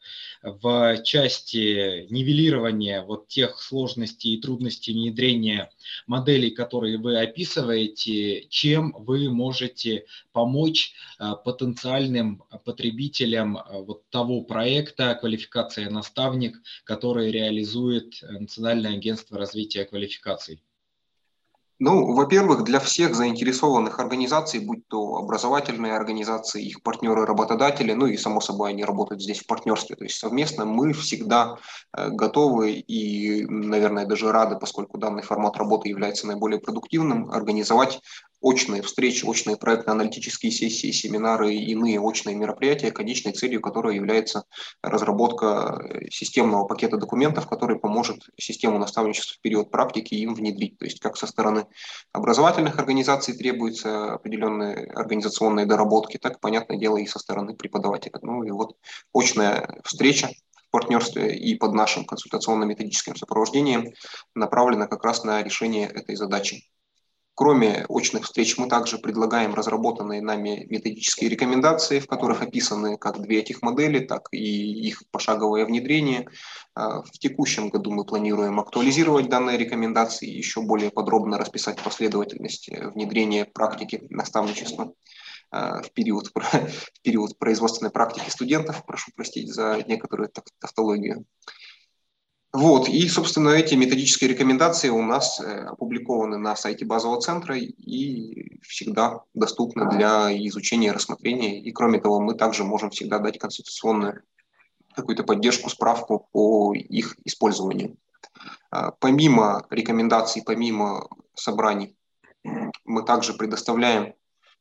в 0.41 0.97
части 1.03 2.07
нивелирования 2.09 3.03
вот 3.03 3.27
тех 3.27 3.61
сложностей 3.61 4.35
и 4.35 4.41
трудностей 4.41 4.93
внедрения 4.93 5.69
моделей, 6.07 6.51
которые 6.51 6.97
вы 6.97 7.19
описываете, 7.19 8.47
чем 8.49 8.93
вы 8.97 9.29
можете 9.29 10.05
помочь 10.33 10.93
э, 11.19 11.31
потенциальным 11.43 12.43
потребителям 12.65 13.57
э, 13.57 13.61
вот 13.81 14.09
того 14.09 14.41
проекта 14.41 15.15
«Квалификация 15.15 15.89
наставник», 15.89 16.61
который 16.83 17.31
реализует 17.31 18.21
Национальное 18.21 18.93
агентство 18.93 19.37
развития 19.37 19.85
квалификаций? 19.85 20.61
Ну, 21.77 22.13
во-первых, 22.13 22.63
для 22.63 22.79
всех 22.79 23.15
заинтересованных 23.15 23.99
организаций, 23.99 24.61
будь 24.61 24.87
то 24.87 25.17
образовательные 25.17 25.93
организации, 25.93 26.63
их 26.63 26.81
партнеры, 26.81 27.25
работодатели, 27.25 27.91
ну 27.91 28.05
и, 28.05 28.15
само 28.15 28.39
собой, 28.39 28.69
они 28.69 28.85
работают 28.85 29.21
здесь 29.21 29.39
в 29.39 29.45
партнерстве, 29.45 29.97
то 29.97 30.05
есть 30.05 30.17
совместно, 30.17 30.63
мы 30.63 30.93
всегда 30.93 31.57
э, 31.91 32.09
готовы 32.11 32.71
и, 32.71 33.45
наверное, 33.47 34.05
даже 34.05 34.31
рады, 34.31 34.55
поскольку 34.57 34.97
данный 34.97 35.21
формат 35.21 35.57
работы 35.57 35.89
является 35.89 36.27
наиболее 36.27 36.61
продуктивным, 36.61 37.29
организовать 37.29 37.99
очные 38.45 38.83
встречи, 38.83 39.25
очные 39.25 39.57
проектно-аналитические 39.57 40.51
сессии, 40.51 40.91
семинары 40.91 41.55
и 41.55 41.71
иные 41.71 41.99
очные 41.99 42.35
мероприятия, 42.35 42.91
конечной 42.91 43.33
целью 43.33 43.59
которой 43.59 43.95
является 43.95 44.43
разработка 44.83 45.81
э, 45.83 46.09
системного 46.11 46.65
пакета 46.65 46.97
документов, 46.97 47.49
который 47.49 47.79
поможет 47.79 48.29
систему 48.37 48.77
наставничества 48.77 49.37
в 49.37 49.41
период 49.41 49.71
практики 49.71 50.13
им 50.13 50.35
внедрить. 50.35 50.77
То 50.77 50.85
есть 50.85 50.99
как 50.99 51.17
со 51.17 51.25
стороны 51.25 51.65
образовательных 52.11 52.77
организаций 52.77 53.35
требуются 53.35 54.13
определенные 54.13 54.91
организационные 54.93 55.65
доработки, 55.65 56.17
так, 56.17 56.39
понятное 56.39 56.77
дело, 56.77 56.97
и 56.97 57.07
со 57.07 57.17
стороны 57.17 57.55
преподавателя. 57.55 58.19
Ну 58.21 58.43
и 58.43 58.51
вот 58.51 58.75
очная 59.11 59.81
встреча 59.83 60.29
партнерстве 60.69 61.35
и 61.35 61.55
под 61.55 61.73
нашим 61.73 62.05
консультационно-методическим 62.05 63.15
сопровождением 63.15 63.93
направлена 64.35 64.87
как 64.87 65.03
раз 65.03 65.23
на 65.23 65.41
решение 65.41 65.87
этой 65.87 66.15
задачи. 66.15 66.65
Кроме 67.35 67.85
очных 67.89 68.23
встреч, 68.23 68.57
мы 68.57 68.69
также 68.69 68.97
предлагаем 68.97 69.53
разработанные 69.53 70.21
нами 70.21 70.65
методические 70.69 71.29
рекомендации, 71.29 71.99
в 71.99 72.07
которых 72.07 72.41
описаны 72.41 72.97
как 72.97 73.21
две 73.21 73.39
этих 73.39 73.61
модели, 73.61 73.99
так 73.99 74.29
и 74.31 74.87
их 74.87 75.03
пошаговое 75.11 75.65
внедрение. 75.65 76.29
А, 76.75 77.01
в 77.01 77.11
текущем 77.11 77.67
году 77.67 77.91
мы 77.91 78.05
планируем 78.05 78.57
актуализировать 78.61 79.27
данные 79.27 79.57
рекомендации, 79.57 80.29
еще 80.29 80.61
более 80.61 80.91
подробно 80.91 81.37
расписать 81.37 81.83
последовательность 81.83 82.69
внедрения 82.69 83.43
практики 83.43 84.01
наставничества 84.09 84.93
а, 85.51 85.81
в 85.81 85.91
период, 85.91 86.31
в 86.35 87.01
период 87.01 87.37
производственной 87.37 87.91
практики 87.91 88.29
студентов. 88.29 88.85
Прошу 88.85 89.11
простить 89.13 89.53
за 89.53 89.83
некоторую 89.85 90.31
тавтологию. 90.61 91.25
Вот, 92.55 92.87
и, 92.87 93.05
собственно, 93.09 93.49
эти 93.49 93.75
методические 93.75 94.29
рекомендации 94.29 94.87
у 94.87 95.01
нас 95.01 95.41
э, 95.41 95.65
опубликованы 95.65 96.37
на 96.37 96.55
сайте 96.55 96.85
базового 96.85 97.19
центра 97.19 97.57
и 97.57 98.61
всегда 98.61 99.23
доступны 99.33 99.89
для 99.89 100.31
изучения 100.47 100.87
и 100.87 100.91
рассмотрения. 100.91 101.59
И, 101.59 101.69
кроме 101.73 101.99
того, 101.99 102.21
мы 102.21 102.33
также 102.33 102.63
можем 102.63 102.91
всегда 102.91 103.19
дать 103.19 103.39
конституционную 103.39 104.21
какую-то 104.95 105.25
поддержку, 105.25 105.69
справку 105.69 106.29
по 106.31 106.73
их 106.73 107.17
использованию. 107.25 107.97
А, 108.71 108.91
помимо 108.91 109.65
рекомендаций, 109.69 110.41
помимо 110.41 111.09
собраний, 111.33 111.97
мы 112.85 113.03
также 113.03 113.33
предоставляем 113.33 114.13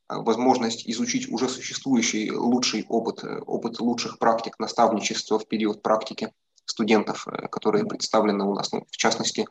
а, 0.09 0.19
возможность 0.19 0.85
изучить 0.85 1.31
уже 1.31 1.47
существующий 1.47 2.29
лучший 2.29 2.85
опыт, 2.89 3.23
э, 3.23 3.39
опыт 3.39 3.79
лучших 3.79 4.19
практик 4.19 4.59
наставничества 4.59 5.39
в 5.39 5.47
период 5.47 5.81
практики 5.81 6.33
студентов, 6.65 7.27
э, 7.27 7.47
которые 7.47 7.85
представлены 7.85 8.43
у 8.45 8.53
нас. 8.53 8.71
Ну, 8.71 8.85
в 8.89 8.97
частности, 8.97 9.41
э, 9.41 9.45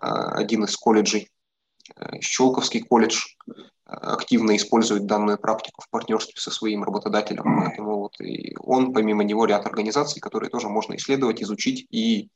один 0.00 0.64
из 0.64 0.76
колледжей, 0.76 1.30
э, 1.96 2.20
Щелковский 2.20 2.82
колледж, 2.82 3.26
активно 3.84 4.56
использует 4.56 5.04
данную 5.04 5.36
практику 5.36 5.82
в 5.82 5.90
партнерстве 5.90 6.40
со 6.40 6.50
своим 6.50 6.82
работодателем. 6.82 7.44
Поэтому 7.44 7.98
вот 7.98 8.18
и 8.22 8.54
он, 8.58 8.94
помимо 8.94 9.22
него, 9.22 9.44
ряд 9.44 9.66
организаций, 9.66 10.18
которые 10.18 10.48
тоже 10.48 10.70
можно 10.70 10.96
исследовать, 10.96 11.42
изучить 11.42 11.86
и 11.90 12.30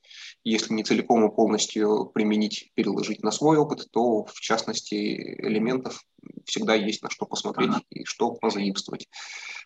если 0.44 0.74
не 0.74 0.84
целиком 0.84 1.26
и 1.26 1.34
полностью 1.34 2.10
применить, 2.12 2.70
переложить 2.74 3.22
на 3.22 3.30
свой 3.30 3.56
опыт, 3.56 3.88
то 3.90 4.24
в 4.26 4.40
частности 4.40 4.94
элементов 5.40 6.04
всегда 6.44 6.74
есть 6.74 7.02
на 7.02 7.10
что 7.10 7.26
посмотреть 7.26 7.72
и 7.90 8.04
что 8.04 8.32
позаимствовать. 8.32 9.08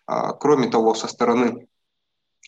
А, 0.07 0.33
кроме 0.33 0.69
того, 0.69 0.95
со 0.95 1.07
стороны 1.07 1.67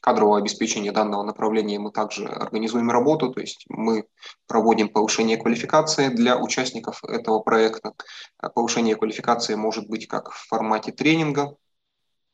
кадрового 0.04 0.38
обеспечения 0.38 0.92
данного 0.92 1.24
направления 1.24 1.80
мы 1.80 1.90
также 1.90 2.26
организуем 2.26 2.92
работу, 2.92 3.32
то 3.32 3.40
есть 3.40 3.64
мы 3.70 4.06
проводим 4.48 4.90
повышение 4.90 5.38
квалификации 5.38 6.10
для 6.10 6.38
участников 6.38 7.02
этого 7.06 7.40
проекта. 7.40 7.94
А 8.38 8.50
повышение 8.50 8.98
квалификации 8.98 9.56
может 9.56 9.88
быть 9.88 10.10
как 10.10 10.32
в 10.32 10.48
формате 10.50 10.92
тренинга 10.92 11.56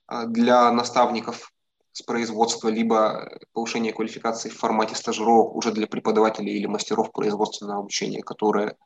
а, 0.07 0.25
для 0.25 0.71
наставников 0.71 1.51
с 1.91 2.01
производства, 2.01 2.69
либо 2.69 3.37
повышение 3.53 3.93
квалификации 3.93 4.49
в 4.49 4.57
формате 4.57 4.95
стажировок 4.95 5.55
уже 5.55 5.71
для 5.71 5.85
преподавателей 5.85 6.57
или 6.57 6.65
мастеров 6.65 7.11
производственного 7.11 7.81
обучения, 7.81 8.23
которые 8.23 8.77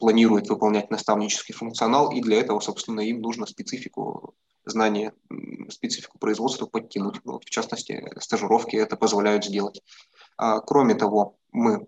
планируют 0.00 0.48
выполнять 0.48 0.90
наставнический 0.90 1.54
функционал, 1.54 2.10
и 2.10 2.20
для 2.20 2.40
этого, 2.40 2.58
собственно, 2.58 2.98
им 3.00 3.20
нужно 3.20 3.46
специфику 3.46 4.34
знания, 4.64 5.12
специфику 5.70 6.18
производства 6.18 6.66
подтянуть. 6.66 7.20
Вот, 7.24 7.44
в 7.44 7.50
частности, 7.50 8.10
стажировки 8.18 8.76
это 8.76 8.96
позволяют 8.96 9.44
сделать. 9.44 9.82
А, 10.36 10.60
кроме 10.60 10.94
того, 10.94 11.36
мы 11.52 11.86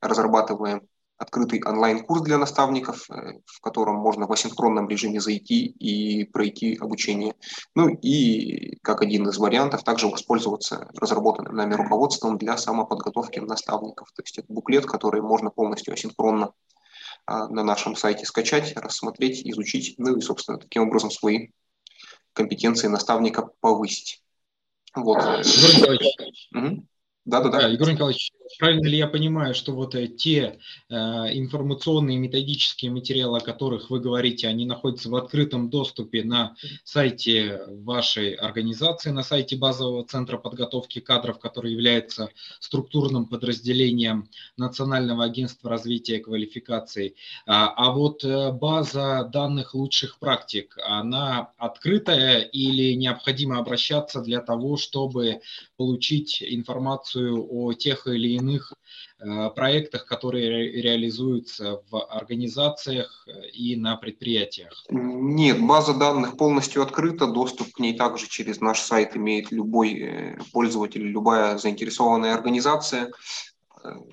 разрабатываем 0.00 0.88
открытый 1.20 1.62
онлайн-курс 1.62 2.22
для 2.22 2.38
наставников, 2.38 3.10
э, 3.10 3.40
в 3.44 3.60
котором 3.60 3.96
можно 3.96 4.26
в 4.26 4.32
асинхронном 4.32 4.88
режиме 4.88 5.20
зайти 5.20 5.66
и 5.66 6.24
пройти 6.24 6.78
обучение. 6.80 7.34
Ну 7.74 7.88
и 7.88 8.76
как 8.82 9.02
один 9.02 9.28
из 9.28 9.36
вариантов 9.36 9.84
также 9.84 10.08
воспользоваться 10.08 10.88
разработанным 10.94 11.54
нами 11.54 11.74
руководством 11.74 12.38
для 12.38 12.56
самоподготовки 12.56 13.38
наставников. 13.38 14.10
То 14.12 14.22
есть 14.22 14.38
это 14.38 14.50
буклет, 14.50 14.86
который 14.86 15.20
можно 15.20 15.50
полностью 15.50 15.92
асинхронно 15.92 16.54
а, 17.26 17.48
на 17.48 17.64
нашем 17.64 17.96
сайте 17.96 18.24
скачать, 18.24 18.72
рассмотреть, 18.76 19.46
изучить, 19.46 19.96
ну 19.98 20.16
и, 20.16 20.22
собственно, 20.22 20.58
таким 20.58 20.84
образом 20.84 21.10
свои 21.10 21.48
компетенции 22.32 22.88
наставника 22.88 23.50
повысить. 23.60 24.22
Вот. 24.94 25.18
Угу. 25.18 26.86
Да, 27.24 27.40
да, 27.40 27.48
да. 27.48 27.68
Егор 27.68 27.90
Николаевич, 27.90 28.32
правильно 28.58 28.86
ли 28.86 28.98
я 28.98 29.06
понимаю, 29.06 29.54
что 29.54 29.72
вот 29.72 29.94
э, 29.94 30.06
те 30.06 30.58
э, 30.88 30.94
информационные 30.94 32.18
методические 32.18 32.90
материалы, 32.90 33.38
о 33.38 33.40
которых 33.40 33.90
вы 33.90 34.00
говорите, 34.00 34.48
они 34.48 34.66
находятся 34.66 35.08
в 35.08 35.16
открытом 35.16 35.70
доступе 35.70 36.24
на 36.24 36.56
сайте 36.84 37.60
вашей 37.68 38.34
организации, 38.34 39.10
на 39.10 39.22
сайте 39.22 39.56
базового 39.56 40.04
центра 40.04 40.36
подготовки 40.36 40.98
кадров, 40.98 41.38
который 41.38 41.72
является 41.72 42.30
структурным 42.58 43.26
подразделением 43.26 44.28
Национального 44.56 45.24
агентства 45.24 45.70
развития 45.70 46.18
квалификаций. 46.18 47.14
А, 47.46 47.68
а 47.76 47.92
вот 47.92 48.24
э, 48.24 48.52
база 48.52 49.28
данных 49.32 49.74
лучших 49.74 50.18
практик, 50.18 50.76
она 50.84 51.50
открытая 51.56 52.40
или 52.40 52.94
необходимо 52.94 53.58
обращаться 53.58 54.20
для 54.20 54.40
того, 54.40 54.76
чтобы 54.76 55.40
получить 55.76 56.42
информацию 56.42 57.46
о 57.50 57.72
тех 57.72 58.06
или 58.06 58.28
иных 58.28 58.39
э, 59.18 59.50
проектах, 59.50 60.06
которые 60.06 60.80
реализуются 60.82 61.82
в 61.90 62.04
организациях 62.06 63.26
э, 63.26 63.48
и 63.48 63.76
на 63.76 63.96
предприятиях? 63.96 64.84
Нет, 64.88 65.60
база 65.64 65.94
данных 65.94 66.36
полностью 66.36 66.82
открыта, 66.82 67.26
доступ 67.26 67.72
к 67.72 67.78
ней 67.78 67.96
также 67.96 68.28
через 68.28 68.60
наш 68.60 68.80
сайт 68.80 69.16
имеет 69.16 69.50
любой 69.50 69.94
э, 69.94 70.38
пользователь, 70.52 71.02
любая 71.02 71.58
заинтересованная 71.58 72.34
организация. 72.34 73.10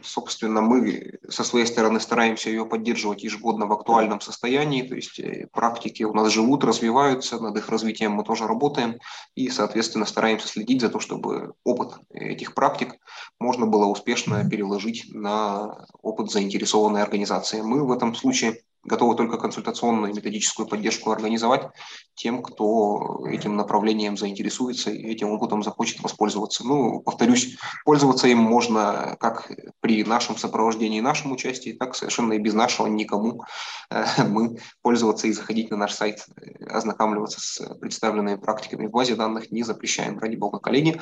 Собственно, 0.01 0.61
мы 0.61 1.19
со 1.29 1.43
своей 1.43 1.65
стороны 1.65 1.99
стараемся 1.99 2.49
ее 2.49 2.65
поддерживать 2.65 3.23
ежегодно 3.23 3.65
в 3.65 3.73
актуальном 3.73 4.21
состоянии, 4.21 4.81
то 4.81 4.95
есть 4.95 5.19
э, 5.19 5.47
практики 5.51 6.03
у 6.03 6.13
нас 6.13 6.31
живут, 6.31 6.63
развиваются, 6.63 7.39
над 7.39 7.57
их 7.57 7.69
развитием 7.69 8.13
мы 8.13 8.23
тоже 8.23 8.47
работаем 8.47 8.99
и, 9.35 9.49
соответственно, 9.49 10.05
стараемся 10.05 10.47
следить 10.47 10.81
за 10.81 10.89
то, 10.89 10.99
чтобы 10.99 11.53
опыт 11.63 11.95
этих 12.11 12.53
практик 12.53 12.95
можно 13.39 13.65
было 13.65 13.85
успешно 13.85 14.47
переложить 14.49 15.13
на 15.13 15.85
опыт 16.01 16.31
заинтересованной 16.31 17.01
организации. 17.01 17.61
Мы 17.61 17.85
в 17.85 17.91
этом 17.91 18.15
случае 18.15 18.61
готовы 18.87 19.15
только 19.15 19.37
консультационную 19.37 20.11
и 20.11 20.15
методическую 20.15 20.67
поддержку 20.67 21.11
организовать 21.11 21.67
тем, 22.15 22.41
кто 22.41 23.27
этим 23.27 23.55
направлением 23.55 24.17
заинтересуется 24.17 24.89
и 24.89 25.11
этим 25.11 25.29
опытом 25.29 25.61
захочет 25.61 26.01
воспользоваться. 26.01 26.65
Ну, 26.65 27.01
повторюсь, 27.01 27.57
пользоваться 27.85 28.27
им 28.27 28.39
можно 28.39 29.17
как 29.19 29.51
при 29.81 30.03
нашем 30.03 30.37
сопровождении 30.37 30.99
и 30.99 31.01
нашем 31.01 31.33
участии, 31.33 31.73
так 31.73 31.95
совершенно 31.95 32.33
и 32.33 32.39
без 32.39 32.53
нашего 32.53 32.87
никому. 32.87 33.43
Э, 33.91 34.05
мы 34.27 34.57
пользоваться 34.81 35.27
и 35.27 35.33
заходить 35.33 35.69
на 35.69 35.77
наш 35.77 35.93
сайт, 35.93 36.25
ознакомливаться 36.67 37.39
с 37.41 37.75
представленными 37.75 38.35
практиками 38.35 38.87
в 38.87 38.91
базе 38.91 39.15
данных 39.15 39.51
не 39.51 39.63
запрещаем, 39.63 40.17
ради 40.17 40.37
бога, 40.37 40.59
коллеги, 40.59 41.01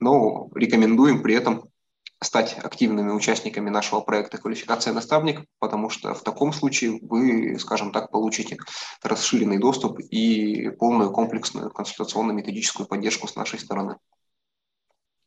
но 0.00 0.48
рекомендуем 0.54 1.22
при 1.22 1.34
этом 1.34 1.70
стать 2.22 2.56
активными 2.58 3.10
участниками 3.10 3.68
нашего 3.68 4.00
проекта 4.00 4.38
«Квалификация 4.38 4.92
наставник», 4.92 5.44
потому 5.58 5.90
что 5.90 6.14
в 6.14 6.22
таком 6.22 6.52
случае 6.52 6.98
вы, 7.02 7.58
скажем 7.58 7.92
так, 7.92 8.10
получите 8.10 8.58
расширенный 9.02 9.58
доступ 9.58 10.00
и 10.00 10.70
полную 10.70 11.10
комплексную 11.10 11.70
консультационно-методическую 11.70 12.86
поддержку 12.86 13.28
с 13.28 13.36
нашей 13.36 13.58
стороны. 13.58 13.96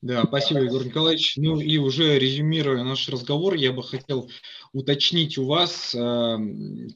Да, 0.02 0.24
спасибо, 0.26 0.62
Егор 0.62 0.84
Николаевич. 0.84 1.36
Ну 1.36 1.60
и 1.60 1.78
уже 1.78 2.18
резюмируя 2.18 2.84
наш 2.84 3.10
разговор, 3.10 3.56
я 3.56 3.74
бы 3.74 3.84
хотел 3.84 4.32
уточнить 4.72 5.38
у 5.38 5.46
вас, 5.46 5.94
э, 5.94 6.38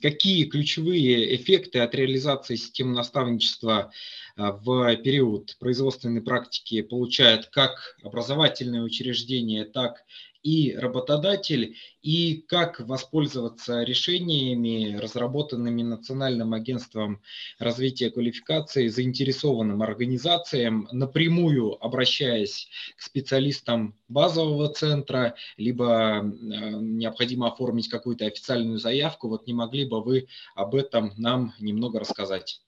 какие 0.01 0.45
ключевые 0.45 1.35
эффекты 1.35 1.79
от 1.79 1.93
реализации 1.95 2.55
системы 2.55 2.95
наставничества 2.95 3.91
в 4.35 4.95
период 4.97 5.55
производственной 5.59 6.21
практики 6.21 6.81
получает 6.81 7.47
как 7.47 7.95
образовательное 8.03 8.81
учреждение, 8.81 9.65
так 9.65 10.03
и 10.43 10.75
работодатель, 10.75 11.77
и 12.01 12.43
как 12.47 12.81
воспользоваться 12.81 13.83
решениями, 13.83 14.97
разработанными 14.97 15.81
Национальным 15.83 16.53
агентством 16.53 17.21
развития 17.59 18.11
квалификации, 18.11 18.89
заинтересованным 18.89 19.81
организациям, 19.81 20.89
напрямую 20.91 21.83
обращаясь 21.83 22.67
к 22.97 23.01
специалистам 23.01 23.95
базового 24.09 24.67
центра, 24.67 25.35
либо 25.57 26.19
э, 26.19 26.21
необходимо 26.21 27.47
оформить 27.47 27.87
какую-то 27.87 28.25
официальную 28.25 28.79
заявку. 28.79 29.29
Вот 29.29 29.47
не 29.47 29.53
могли 29.53 29.85
бы 29.85 30.03
вы 30.03 30.27
об 30.55 30.75
этом 30.75 31.13
нам 31.17 31.53
немного 31.59 31.99
рассказать? 31.99 32.61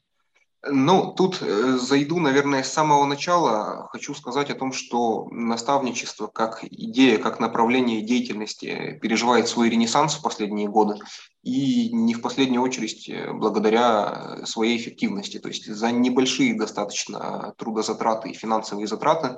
Ну, 0.67 1.13
тут 1.13 1.41
э, 1.41 1.77
зайду, 1.77 2.19
наверное, 2.19 2.63
с 2.63 2.73
самого 2.73 3.05
начала. 3.05 3.87
Хочу 3.91 4.15
сказать 4.15 4.49
о 4.49 4.55
том, 4.55 4.73
что 4.73 5.27
наставничество 5.29 6.27
как 6.27 6.63
идея, 6.63 7.19
как 7.19 7.39
направление 7.39 8.01
деятельности 8.01 8.97
переживает 9.01 9.47
свой 9.47 9.69
ренессанс 9.69 10.15
в 10.15 10.23
последние 10.23 10.67
годы. 10.67 10.95
И 11.43 11.91
не 11.93 12.15
в 12.15 12.21
последнюю 12.21 12.63
очередь 12.63 13.07
э, 13.09 13.31
благодаря 13.31 14.45
своей 14.45 14.77
эффективности. 14.77 15.37
То 15.37 15.49
есть 15.49 15.67
за 15.67 15.91
небольшие 15.91 16.57
достаточно 16.57 17.53
трудозатраты 17.57 18.29
и 18.29 18.33
финансовые 18.33 18.87
затраты 18.87 19.37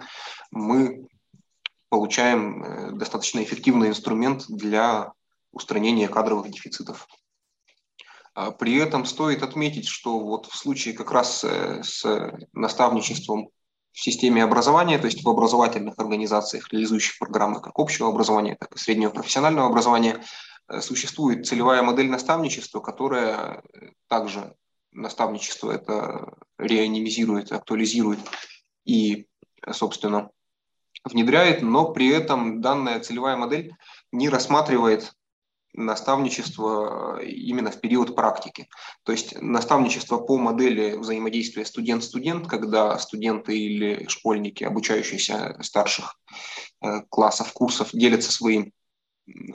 мы 0.52 1.08
получаем 1.90 2.64
э, 2.64 2.92
достаточно 2.92 3.44
эффективный 3.44 3.90
инструмент 3.90 4.46
для 4.48 5.12
устранения 5.52 6.08
кадровых 6.08 6.50
дефицитов. 6.50 7.08
А 8.38 8.52
при 8.52 8.76
этом 8.76 9.06
стоит 9.06 9.42
отметить, 9.42 9.88
что 9.88 10.20
вот 10.20 10.46
в 10.46 10.56
случае 10.56 10.94
как 10.94 11.10
раз 11.10 11.44
э, 11.44 11.82
с 11.82 12.06
наставничеством 12.54 13.50
в 13.92 14.00
системе 14.00 14.44
образования, 14.44 15.00
то 15.00 15.08
есть 15.08 15.24
в 15.24 15.28
образовательных 15.28 15.98
организациях, 15.98 16.72
реализующих 16.72 17.18
программы 17.18 17.62
как 17.62 17.80
общего 17.80 18.10
образования, 18.10 18.56
так 18.60 18.76
и 18.76 18.78
среднего 18.78 19.10
профессионального 19.10 19.68
образования, 19.68 20.24
э, 20.68 20.82
существует 20.82 21.48
целевая 21.48 21.82
модель 21.82 22.12
наставничества, 22.12 22.80
которая 22.80 23.64
э, 23.74 23.88
также 24.08 24.54
наставничество 24.92 25.72
это 25.72 26.32
реанимизирует, 26.60 27.52
актуализирует 27.52 28.20
и, 28.86 29.26
собственно, 29.72 30.30
внедряет, 31.04 31.64
но 31.64 31.92
при 31.92 32.10
этом 32.10 32.62
данная 32.62 33.00
целевая 33.00 33.36
модель 33.36 33.74
не 34.12 34.30
рассматривает 34.30 35.17
наставничество 35.78 37.20
э, 37.22 37.26
именно 37.28 37.72
в 37.72 37.80
период 37.80 38.16
практики. 38.16 38.68
То 39.04 39.12
есть 39.12 39.40
наставничество 39.40 40.18
по 40.18 40.38
модели 40.38 40.98
взаимодействия 40.98 41.66
студент-студент, 41.66 42.48
когда 42.48 42.98
студенты 42.98 43.58
или 43.58 44.08
школьники, 44.08 44.64
обучающиеся 44.64 45.58
старших 45.62 46.20
э, 46.82 47.02
классов, 47.10 47.54
курсов, 47.54 47.90
делятся 47.94 48.32
своим 48.32 48.74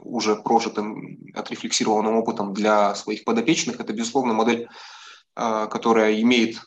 уже 0.03 0.37
прожитым, 0.37 1.19
отрефлексированным 1.35 2.17
опытом 2.17 2.55
для 2.55 2.95
своих 2.95 3.25
подопечных. 3.25 3.81
Это, 3.81 3.93
безусловно, 3.93 4.33
модель, 4.33 4.69
э, 5.37 5.67
которая 5.71 6.21
имеет 6.21 6.63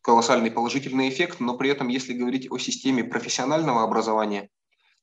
колоссальный 0.00 0.50
положительный 0.50 1.08
эффект, 1.08 1.40
но 1.40 1.56
при 1.56 1.70
этом, 1.70 1.88
если 1.88 2.14
говорить 2.14 2.50
о 2.50 2.58
системе 2.58 3.04
профессионального 3.04 3.82
образования, 3.82 4.48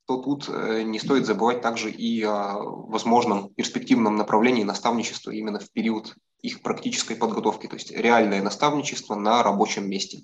то 0.07 0.17
тут 0.17 0.49
не 0.49 0.99
стоит 0.99 1.25
забывать 1.25 1.61
также 1.61 1.89
и 1.89 2.21
о 2.23 2.55
возможном 2.59 3.49
перспективном 3.53 4.15
направлении 4.15 4.63
наставничества 4.63 5.31
именно 5.31 5.59
в 5.59 5.71
период 5.71 6.15
их 6.41 6.61
практической 6.61 7.15
подготовки, 7.15 7.67
то 7.67 7.75
есть 7.75 7.91
реальное 7.91 8.41
наставничество 8.41 9.15
на 9.15 9.43
рабочем 9.43 9.89
месте. 9.89 10.23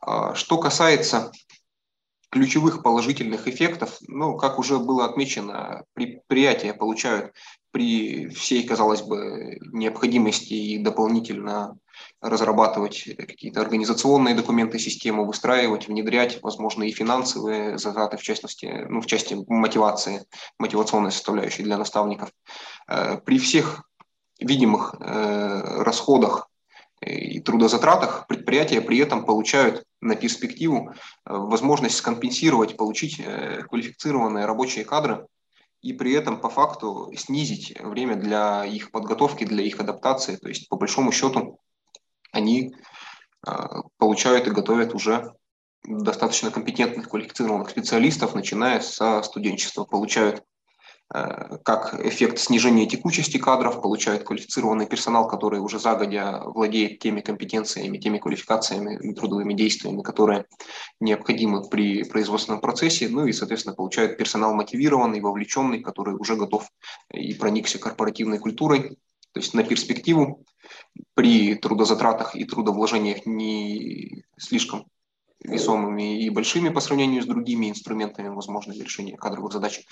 А, 0.00 0.34
что 0.34 0.58
касается 0.58 1.30
ключевых 2.30 2.82
положительных 2.82 3.46
эффектов, 3.46 3.98
ну, 4.08 4.36
как 4.36 4.58
уже 4.58 4.78
было 4.78 5.04
отмечено, 5.04 5.84
предприятия 5.92 6.74
получают 6.74 7.32
при 7.70 8.28
всей, 8.28 8.66
казалось 8.66 9.02
бы, 9.02 9.58
необходимости 9.72 10.54
и 10.54 10.78
дополнительно 10.78 11.78
разрабатывать 12.22 13.04
какие-то 13.16 13.60
организационные 13.60 14.34
документы, 14.34 14.78
систему 14.78 15.26
выстраивать, 15.26 15.88
внедрять, 15.88 16.40
возможно, 16.42 16.84
и 16.84 16.92
финансовые 16.92 17.78
затраты, 17.78 18.16
в 18.16 18.22
частности, 18.22 18.86
ну, 18.88 19.00
в 19.00 19.06
части 19.06 19.36
мотивации, 19.48 20.24
мотивационной 20.58 21.12
составляющей 21.12 21.64
для 21.64 21.76
наставников. 21.76 22.30
Э, 22.88 23.18
при 23.18 23.38
всех 23.38 23.82
видимых 24.40 24.94
э, 25.00 25.82
расходах 25.82 26.48
и 27.00 27.40
трудозатратах 27.40 28.26
предприятия 28.28 28.80
при 28.80 28.98
этом 28.98 29.24
получают 29.24 29.84
на 30.00 30.14
перспективу 30.14 30.90
э, 30.90 30.94
возможность 31.24 31.96
скомпенсировать, 31.96 32.76
получить 32.76 33.18
э, 33.18 33.62
квалифицированные 33.68 34.46
рабочие 34.46 34.84
кадры 34.84 35.26
и 35.80 35.92
при 35.92 36.12
этом 36.12 36.40
по 36.40 36.48
факту 36.48 37.12
снизить 37.16 37.76
время 37.80 38.14
для 38.14 38.64
их 38.64 38.92
подготовки, 38.92 39.44
для 39.44 39.64
их 39.64 39.80
адаптации. 39.80 40.36
То 40.36 40.48
есть 40.48 40.68
по 40.68 40.76
большому 40.76 41.10
счету 41.10 41.58
они 42.32 42.74
получают 43.98 44.46
и 44.46 44.50
готовят 44.50 44.94
уже 44.94 45.34
достаточно 45.84 46.50
компетентных, 46.50 47.08
квалифицированных 47.08 47.70
специалистов, 47.70 48.34
начиная 48.34 48.80
со 48.80 49.22
студенчества, 49.22 49.84
получают 49.84 50.44
Э, 51.14 51.58
как 51.62 52.00
эффект 52.04 52.38
снижения 52.38 52.86
текучести 52.86 53.36
кадров, 53.36 53.82
получают 53.82 54.24
квалифицированный 54.24 54.86
персонал, 54.86 55.28
который 55.28 55.60
уже 55.60 55.78
загодя 55.78 56.42
владеет 56.44 57.00
теми 57.00 57.20
компетенциями, 57.20 57.98
теми 57.98 58.18
квалификациями, 58.18 59.12
трудовыми 59.12 59.52
действиями, 59.52 60.02
которые 60.02 60.46
необходимы 61.00 61.68
при 61.68 62.04
производственном 62.04 62.60
процессе, 62.60 63.08
ну 63.08 63.26
и, 63.26 63.32
соответственно, 63.32 63.74
получают 63.74 64.16
персонал 64.16 64.54
мотивированный, 64.54 65.20
вовлеченный, 65.20 65.80
который 65.80 66.14
уже 66.14 66.36
готов 66.36 66.66
и 67.12 67.34
проникся 67.34 67.78
корпоративной 67.78 68.38
культурой. 68.38 68.96
То 69.32 69.40
есть 69.40 69.54
на 69.54 69.64
перспективу 69.64 70.44
при 71.14 71.54
трудозатратах 71.54 72.36
и 72.36 72.44
трудовложениях 72.44 73.24
не 73.26 74.24
слишком 74.38 74.86
весомыми 75.40 76.22
и 76.22 76.30
большими 76.30 76.68
по 76.68 76.80
сравнению 76.80 77.22
с 77.22 77.26
другими 77.26 77.70
инструментами, 77.70 78.28
возможно, 78.28 78.72
для 78.72 78.84
решения 78.84 79.16
кадровых 79.16 79.52
задач, 79.52 79.84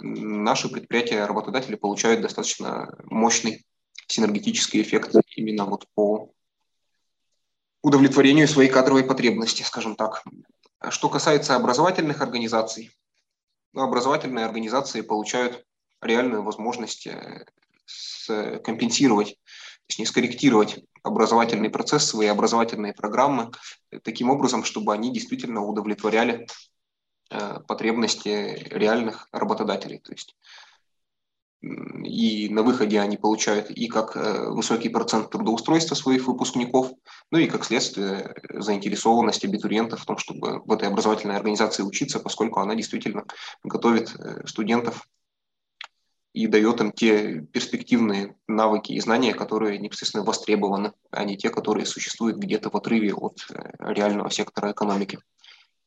наши 0.00 0.68
предприятия, 0.68 1.24
работодатели 1.24 1.76
получают 1.76 2.20
достаточно 2.20 2.92
мощный 3.04 3.64
синергетический 4.06 4.82
эффект 4.82 5.14
именно 5.36 5.64
вот 5.64 5.86
по 5.94 6.32
удовлетворению 7.82 8.48
своей 8.48 8.68
кадровой 8.68 9.04
потребности, 9.04 9.62
скажем 9.62 9.94
так. 9.94 10.22
Что 10.90 11.08
касается 11.08 11.56
образовательных 11.56 12.20
организаций, 12.20 12.90
ну, 13.72 13.82
образовательные 13.82 14.44
организации 14.44 15.00
получают 15.02 15.64
реальную 16.02 16.42
возможность 16.42 17.06
э, 17.06 17.46
компенсировать, 18.26 19.36
точнее 19.86 20.06
скорректировать 20.06 20.84
образовательный 21.02 21.70
процесс, 21.70 22.06
свои 22.06 22.28
образовательные 22.28 22.92
программы 22.92 23.50
таким 24.02 24.30
образом, 24.30 24.64
чтобы 24.64 24.92
они 24.92 25.12
действительно 25.12 25.64
удовлетворяли 25.64 26.46
Э, 27.30 27.60
потребности 27.66 28.56
реальных 28.70 29.28
работодателей. 29.30 29.98
То 29.98 30.12
есть 30.12 30.34
и 31.62 32.48
на 32.48 32.62
выходе 32.62 32.98
они 33.00 33.16
получают 33.16 33.70
и 33.70 33.86
как 33.86 34.16
э, 34.16 34.48
высокий 34.48 34.88
процент 34.88 35.30
трудоустройства 35.30 35.94
своих 35.94 36.26
выпускников, 36.26 36.90
ну 37.30 37.38
и 37.38 37.46
как 37.46 37.64
следствие 37.64 38.34
заинтересованность 38.48 39.44
абитуриентов 39.44 40.00
в 40.00 40.06
том, 40.06 40.18
чтобы 40.18 40.60
в 40.64 40.72
этой 40.72 40.88
образовательной 40.88 41.36
организации 41.36 41.84
учиться, 41.84 42.18
поскольку 42.18 42.58
она 42.58 42.74
действительно 42.74 43.24
готовит 43.62 44.12
э, 44.18 44.44
студентов 44.48 45.06
и 46.32 46.46
дает 46.46 46.80
им 46.80 46.92
те 46.92 47.40
перспективные 47.40 48.36
навыки 48.46 48.92
и 48.92 49.00
знания, 49.00 49.34
которые 49.34 49.78
непосредственно 49.78 50.24
востребованы, 50.24 50.92
а 51.10 51.24
не 51.24 51.36
те, 51.36 51.50
которые 51.50 51.86
существуют 51.86 52.38
где-то 52.38 52.70
в 52.70 52.76
отрыве 52.76 53.14
от 53.14 53.46
реального 53.80 54.30
сектора 54.30 54.72
экономики. 54.72 55.18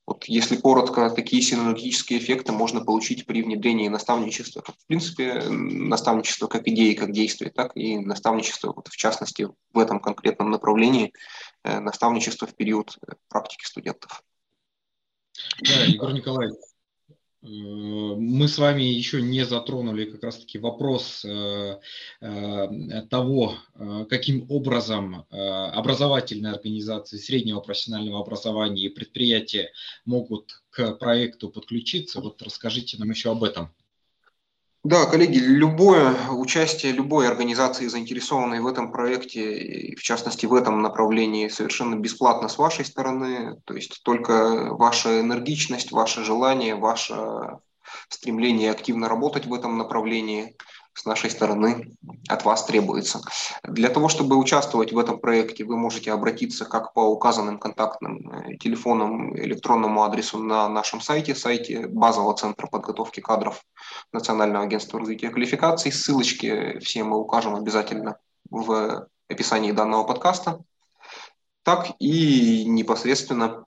Вот 0.06 0.26
если 0.26 0.58
коротко, 0.58 1.10
такие 1.10 1.42
синергетические 1.42 2.20
эффекты 2.20 2.52
можно 2.52 2.84
получить 2.84 3.26
при 3.26 3.42
внедрении 3.42 3.88
наставничества. 3.88 4.62
В 4.62 4.86
принципе, 4.88 5.44
наставничество 5.44 6.48
как 6.48 6.68
идеи, 6.68 6.94
как 6.94 7.14
действие, 7.14 7.52
так 7.52 7.72
и 7.78 7.98
наставничество, 7.98 8.74
вот 8.74 8.90
в 8.90 8.98
частности, 8.98 9.48
в 9.72 9.80
этом 9.80 10.02
конкретном 10.02 10.50
направлении, 10.52 11.14
э, 11.64 11.80
наставничество 11.80 12.48
в 12.48 12.54
период 12.54 12.98
э, 13.08 13.14
практики 13.30 13.64
студентов. 13.66 14.24
Да, 15.62 15.84
Егор 15.86 16.12
Николаевич, 16.12 16.58
Э, 16.58 16.73
мы 17.44 18.48
с 18.48 18.58
вами 18.58 18.84
еще 18.84 19.22
не 19.22 19.46
затронули 19.46 20.06
как 20.06 20.24
раз-таки 20.24 20.58
вопрос 20.58 21.26
э, 21.26 21.80
э, 22.22 23.02
того, 23.10 23.56
каким 24.10 24.46
образом 24.50 25.26
образовательные 25.30 26.54
организации 26.54 27.18
среднего 27.18 27.60
профессионального 27.60 28.22
образования 28.22 28.86
и 28.86 28.90
предприятия 28.90 29.72
могут 30.06 30.64
к 30.70 30.94
проекту 30.94 31.50
подключиться. 31.50 32.22
Вот 32.22 32.42
расскажите 32.42 32.98
нам 32.98 33.10
еще 33.10 33.32
об 33.32 33.44
этом. 33.44 33.74
Да, 34.84 35.06
коллеги, 35.06 35.38
любое 35.38 36.14
участие 36.32 36.92
любой 36.92 37.30
организации, 37.30 37.88
заинтересованной 37.88 38.60
в 38.60 38.68
этом 38.68 38.92
проекте, 38.92 39.96
в 39.98 40.04
частности 40.04 40.46
в 40.46 40.54
этом 40.54 40.82
направлении, 40.82 41.48
совершенно 41.48 41.96
бесплатно 41.96 42.50
с 42.50 42.58
вашей 42.58 42.84
стороны. 42.84 43.62
То 43.64 43.76
есть 43.76 44.04
только 44.04 44.74
ваша 44.74 45.22
энергичность, 45.22 45.94
ваше 45.94 46.26
желание, 46.26 46.76
ваше 46.76 47.16
стремление 48.10 48.72
активно 48.72 49.08
работать 49.08 49.46
в 49.46 49.54
этом 49.54 49.78
направлении– 49.78 50.58
с 50.94 51.06
нашей 51.06 51.30
стороны 51.30 51.96
от 52.28 52.46
вас 52.46 52.66
требуется. 52.66 53.22
Для 53.64 53.90
того, 53.90 54.10
чтобы 54.10 54.38
участвовать 54.38 54.94
в 54.94 54.98
этом 54.98 55.20
проекте, 55.20 55.64
вы 55.64 55.78
можете 55.78 56.12
обратиться 56.12 56.66
как 56.66 56.94
по 56.94 57.02
указанным 57.02 57.58
контактным 57.58 58.30
э, 58.30 58.58
телефонам, 58.58 59.36
электронному 59.38 60.04
адресу 60.04 60.40
на 60.40 60.70
нашем 60.70 61.02
сайте, 61.02 61.36
сайте 61.36 61.88
базового 61.88 62.36
центра 62.36 62.68
подготовки 62.68 63.20
кадров 63.20 63.64
Национального 64.12 64.66
агентства 64.66 65.00
развития 65.00 65.30
квалификаций. 65.30 65.92
Ссылочки 65.92 66.80
все 66.80 67.04
мы 67.04 67.18
укажем 67.18 67.56
обязательно 67.56 68.18
в 68.50 69.08
описании 69.30 69.72
данного 69.72 70.04
подкаста, 70.04 70.60
так 71.64 71.88
и 72.00 72.66
непосредственно 72.66 73.64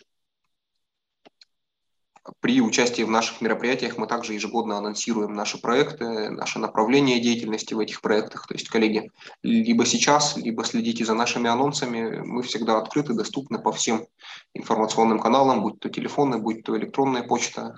при 2.40 2.60
участии 2.60 3.02
в 3.02 3.10
наших 3.10 3.40
мероприятиях 3.40 3.96
мы 3.98 4.06
также 4.06 4.34
ежегодно 4.34 4.78
анонсируем 4.78 5.34
наши 5.34 5.60
проекты, 5.60 6.30
наше 6.30 6.58
направление 6.58 7.20
деятельности 7.20 7.74
в 7.74 7.78
этих 7.78 8.00
проектах. 8.00 8.46
То 8.46 8.54
есть, 8.54 8.68
коллеги, 8.68 9.10
либо 9.42 9.84
сейчас, 9.86 10.36
либо 10.36 10.64
следите 10.64 11.04
за 11.04 11.14
нашими 11.14 11.48
анонсами. 11.48 12.20
Мы 12.24 12.42
всегда 12.42 12.78
открыты, 12.78 13.14
доступны 13.14 13.58
по 13.58 13.72
всем 13.72 14.06
информационным 14.54 15.20
каналам, 15.20 15.62
будь 15.62 15.80
то 15.80 15.88
телефоны, 15.88 16.38
будь 16.38 16.62
то 16.62 16.76
электронная 16.76 17.22
почта. 17.22 17.76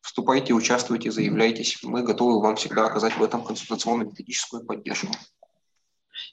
Вступайте, 0.00 0.54
участвуйте, 0.54 1.10
заявляйтесь. 1.10 1.82
Мы 1.82 2.02
готовы 2.02 2.40
вам 2.40 2.56
всегда 2.56 2.86
оказать 2.86 3.16
в 3.16 3.22
этом 3.22 3.44
консультационно-методическую 3.44 4.64
поддержку. 4.64 5.08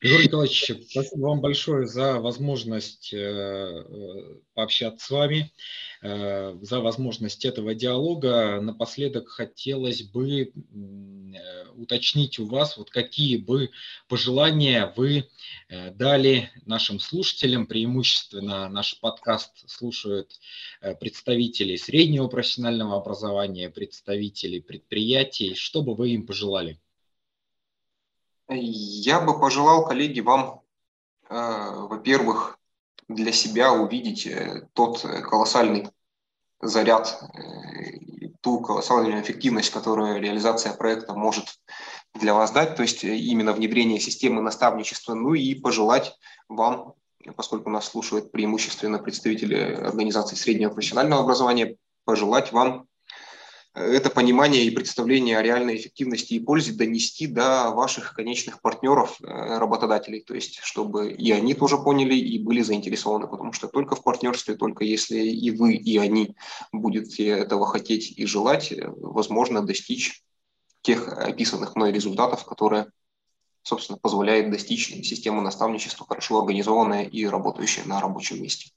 Егор 0.02 0.22
Николаевич, 0.22 0.72
спасибо 0.90 1.22
вам 1.22 1.42
большое 1.42 1.88
за 1.88 2.20
возможность 2.20 3.14
э, 3.14 3.18
э, 3.18 4.36
пообщаться 4.54 5.06
с 5.06 5.10
вами, 5.10 5.54
э, 6.02 6.58
за 6.62 6.82
возможность 6.82 7.46
этого 7.46 7.74
диалога. 7.74 8.60
Напоследок 8.62 9.30
хотелось 9.30 10.04
бы 10.04 10.52
уточнить 11.76 12.40
у 12.40 12.46
вас, 12.46 12.78
вот 12.78 12.90
какие 12.90 13.38
бы 13.38 13.70
пожелания 14.08 14.94
вы 14.96 15.28
дали 15.70 16.50
нашим 16.66 17.00
слушателям, 17.00 17.68
преимущественно 17.68 18.70
наш 18.70 19.00
подкаст 19.00 19.70
слушают 19.70 20.40
представители 21.00 21.76
среднего 21.76 22.28
профессионального 22.28 22.98
образования, 22.98 23.70
представители 23.70 24.60
предприятий, 24.60 25.56
что 25.56 25.82
бы 25.82 25.96
вы 25.96 26.12
им 26.12 26.26
пожелали? 26.26 26.80
Я 28.48 29.22
бы 29.22 29.40
пожелал, 29.40 29.88
коллеги, 29.88 30.20
вам, 30.20 30.62
э, 31.30 31.36
во-первых, 31.90 32.60
для 33.08 33.32
себя 33.32 33.74
увидеть 33.74 34.28
э, 34.28 34.68
тот 34.74 35.02
колоссальный 35.02 35.90
заряд, 36.62 37.24
э, 37.34 38.30
ту 38.42 38.60
колоссальную 38.60 39.22
эффективность, 39.22 39.72
которую 39.72 40.22
реализация 40.22 40.74
проекта 40.74 41.14
может 41.16 41.60
для 42.14 42.36
вас 42.36 42.52
дать, 42.52 42.76
то 42.76 42.84
есть 42.84 43.04
именно 43.04 43.52
внедрение 43.52 44.00
системы 44.00 44.42
наставничества, 44.42 45.16
ну 45.16 45.34
и 45.34 45.56
пожелать 45.56 46.16
вам, 46.48 46.94
поскольку 47.36 47.72
нас 47.72 47.86
слушают 47.86 48.32
преимущественно 48.32 49.00
представители 49.00 49.56
организаций 49.56 50.38
среднего 50.38 50.72
профессионального 50.72 51.24
образования, 51.24 51.78
пожелать 52.04 52.52
вам 52.52 52.88
это 53.76 54.10
понимание 54.10 54.64
и 54.64 54.70
представление 54.70 55.38
о 55.38 55.42
реальной 55.44 55.76
эффективности 55.76 56.34
и 56.34 56.40
пользе 56.40 56.72
донести 56.72 57.28
до 57.28 57.72
ваших 57.72 58.14
конечных 58.14 58.62
партнеров, 58.62 59.18
э, 59.22 59.26
работодателей, 59.26 60.22
то 60.22 60.34
есть 60.34 60.60
чтобы 60.64 61.12
и 61.12 61.32
они 61.32 61.54
тоже 61.54 61.78
поняли 61.78 62.16
и 62.16 62.40
были 62.40 62.62
заинтересованы, 62.62 63.28
потому 63.28 63.52
что 63.52 63.68
только 63.68 63.96
в 63.96 64.04
партнерстве, 64.04 64.56
только 64.56 64.86
если 64.86 65.20
и 65.20 65.52
вы, 65.52 65.76
и 65.76 65.98
они 65.98 66.36
будете 66.72 67.28
этого 67.28 67.66
хотеть 67.66 68.18
и 68.18 68.26
желать, 68.26 68.72
э, 68.72 68.88
возможно 68.98 69.62
достичь 69.62 70.24
тех 70.82 71.10
описанных 71.10 71.76
мной 71.76 71.92
результатов, 71.92 72.46
которые, 72.46 72.88
собственно, 73.62 73.98
позволяет 73.98 74.52
достичь 74.52 74.88
системы 75.06 75.42
наставничества, 75.42 76.06
хорошо 76.08 76.40
организованная 76.40 77.04
и 77.04 77.26
работающая 77.26 77.84
на 77.84 78.00
рабочем 78.00 78.42
месте. 78.42 78.72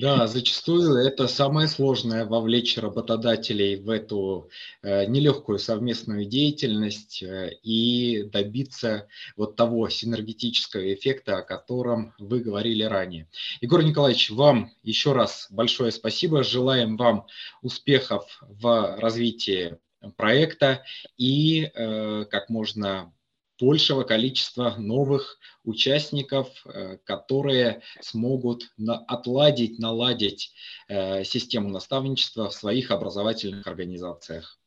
Да, 0.00 0.26
зачастую 0.26 0.96
это 0.96 1.26
самое 1.26 1.66
сложное 1.66 2.24
вовлечь 2.24 2.78
работодателей 2.78 3.76
в 3.76 3.90
эту 3.90 4.48
э, 4.82 5.06
нелегкую 5.06 5.58
совместную 5.58 6.24
деятельность 6.24 7.22
э, 7.22 7.54
и 7.62 8.22
добиться 8.24 9.08
вот 9.36 9.56
того 9.56 9.88
синергетического 9.88 10.92
эффекта, 10.94 11.38
о 11.38 11.42
котором 11.42 12.14
вы 12.18 12.40
говорили 12.40 12.84
ранее. 12.84 13.28
Егор 13.60 13.82
Николаевич, 13.82 14.30
вам 14.30 14.72
еще 14.82 15.12
раз 15.12 15.48
большое 15.50 15.90
спасибо. 15.90 16.44
Желаем 16.44 16.96
вам 16.96 17.26
успехов 17.62 18.40
в 18.42 18.96
развитии 18.98 19.78
проекта 20.16 20.84
и 21.16 21.70
э, 21.74 22.24
как 22.30 22.48
можно 22.48 23.12
большего 23.60 24.02
количества 24.04 24.74
новых 24.78 25.38
участников, 25.64 26.48
э, 26.64 26.98
которые 27.04 27.82
смогут 28.00 28.70
отладить, 29.06 29.78
наладить 29.78 30.52
э, 30.88 31.24
систему 31.24 31.68
наставничества 31.68 32.50
в 32.50 32.54
своих 32.54 32.90
образовательных 32.90 33.66
организациях. 33.66 34.58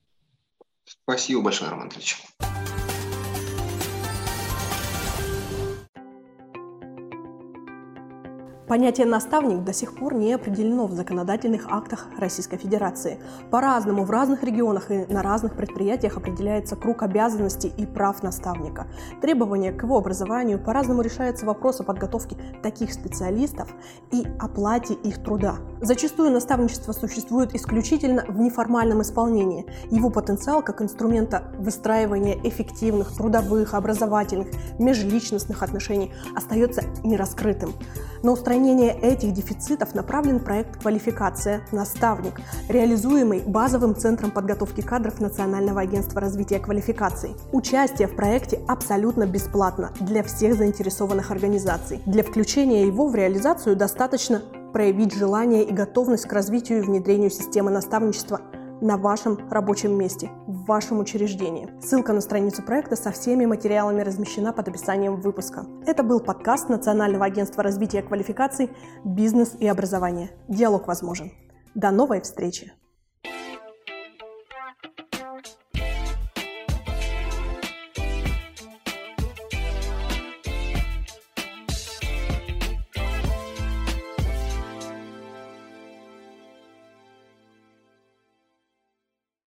Спасибо 0.85 1.41
большое, 1.41 1.71
Роман 1.71 1.89
Ильич. 1.89 2.17
Понятие 8.71 9.05
«наставник» 9.05 9.65
до 9.65 9.73
сих 9.73 9.93
пор 9.95 10.13
не 10.13 10.31
определено 10.31 10.87
в 10.87 10.93
законодательных 10.93 11.65
актах 11.69 12.07
Российской 12.17 12.55
Федерации. 12.55 13.19
По-разному 13.49 14.05
в 14.05 14.11
разных 14.11 14.45
регионах 14.45 14.91
и 14.91 15.05
на 15.09 15.21
разных 15.21 15.57
предприятиях 15.57 16.15
определяется 16.15 16.77
круг 16.77 17.03
обязанностей 17.03 17.73
и 17.75 17.85
прав 17.85 18.23
наставника. 18.23 18.87
Требования 19.21 19.73
к 19.73 19.83
его 19.83 19.97
образованию 19.97 20.57
по-разному 20.57 21.01
решается 21.01 21.45
вопрос 21.45 21.81
о 21.81 21.83
подготовке 21.83 22.37
таких 22.63 22.93
специалистов 22.93 23.67
и 24.09 24.25
оплате 24.39 24.93
их 24.93 25.21
труда. 25.21 25.55
Зачастую 25.81 26.31
наставничество 26.31 26.93
существует 26.93 27.53
исключительно 27.53 28.23
в 28.25 28.39
неформальном 28.39 29.01
исполнении. 29.01 29.65
Его 29.89 30.09
потенциал 30.09 30.61
как 30.61 30.81
инструмента 30.81 31.51
выстраивания 31.57 32.39
эффективных 32.41 33.13
трудовых, 33.17 33.73
образовательных, 33.73 34.47
межличностных 34.79 35.61
отношений 35.61 36.13
остается 36.37 36.83
нераскрытым. 37.03 37.73
На 38.23 38.31
устранение 38.61 38.95
этих 39.01 39.33
дефицитов 39.33 39.95
направлен 39.95 40.39
проект 40.39 40.79
«Квалификация. 40.79 41.61
Наставник», 41.71 42.39
реализуемый 42.69 43.41
базовым 43.41 43.95
центром 43.95 44.29
подготовки 44.29 44.81
кадров 44.81 45.19
Национального 45.19 45.81
агентства 45.81 46.21
развития 46.21 46.59
квалификаций. 46.59 47.35
Участие 47.51 48.07
в 48.07 48.15
проекте 48.15 48.59
абсолютно 48.67 49.25
бесплатно 49.25 49.91
для 49.99 50.21
всех 50.21 50.55
заинтересованных 50.55 51.31
организаций. 51.31 52.01
Для 52.05 52.21
включения 52.23 52.85
его 52.85 53.07
в 53.07 53.15
реализацию 53.15 53.75
достаточно 53.75 54.43
проявить 54.73 55.13
желание 55.13 55.63
и 55.63 55.73
готовность 55.73 56.27
к 56.27 56.33
развитию 56.33 56.79
и 56.79 56.81
внедрению 56.81 57.31
системы 57.31 57.71
наставничества 57.71 58.41
на 58.81 58.97
вашем 58.97 59.39
рабочем 59.49 59.97
месте, 59.97 60.31
в 60.47 60.65
вашем 60.65 60.99
учреждении. 60.99 61.69
Ссылка 61.81 62.13
на 62.13 62.21
страницу 62.21 62.63
проекта 62.63 62.95
со 62.95 63.11
всеми 63.11 63.45
материалами 63.45 64.01
размещена 64.01 64.51
под 64.51 64.67
описанием 64.67 65.21
выпуска. 65.21 65.65
Это 65.85 66.03
был 66.03 66.19
подкаст 66.19 66.67
Национального 66.67 67.25
агентства 67.25 67.63
развития 67.63 68.01
квалификаций 68.01 68.71
«Бизнес 69.05 69.55
и 69.59 69.67
образование». 69.67 70.31
Диалог 70.47 70.87
возможен. 70.87 71.31
До 71.75 71.91
новой 71.91 72.21
встречи! 72.21 72.73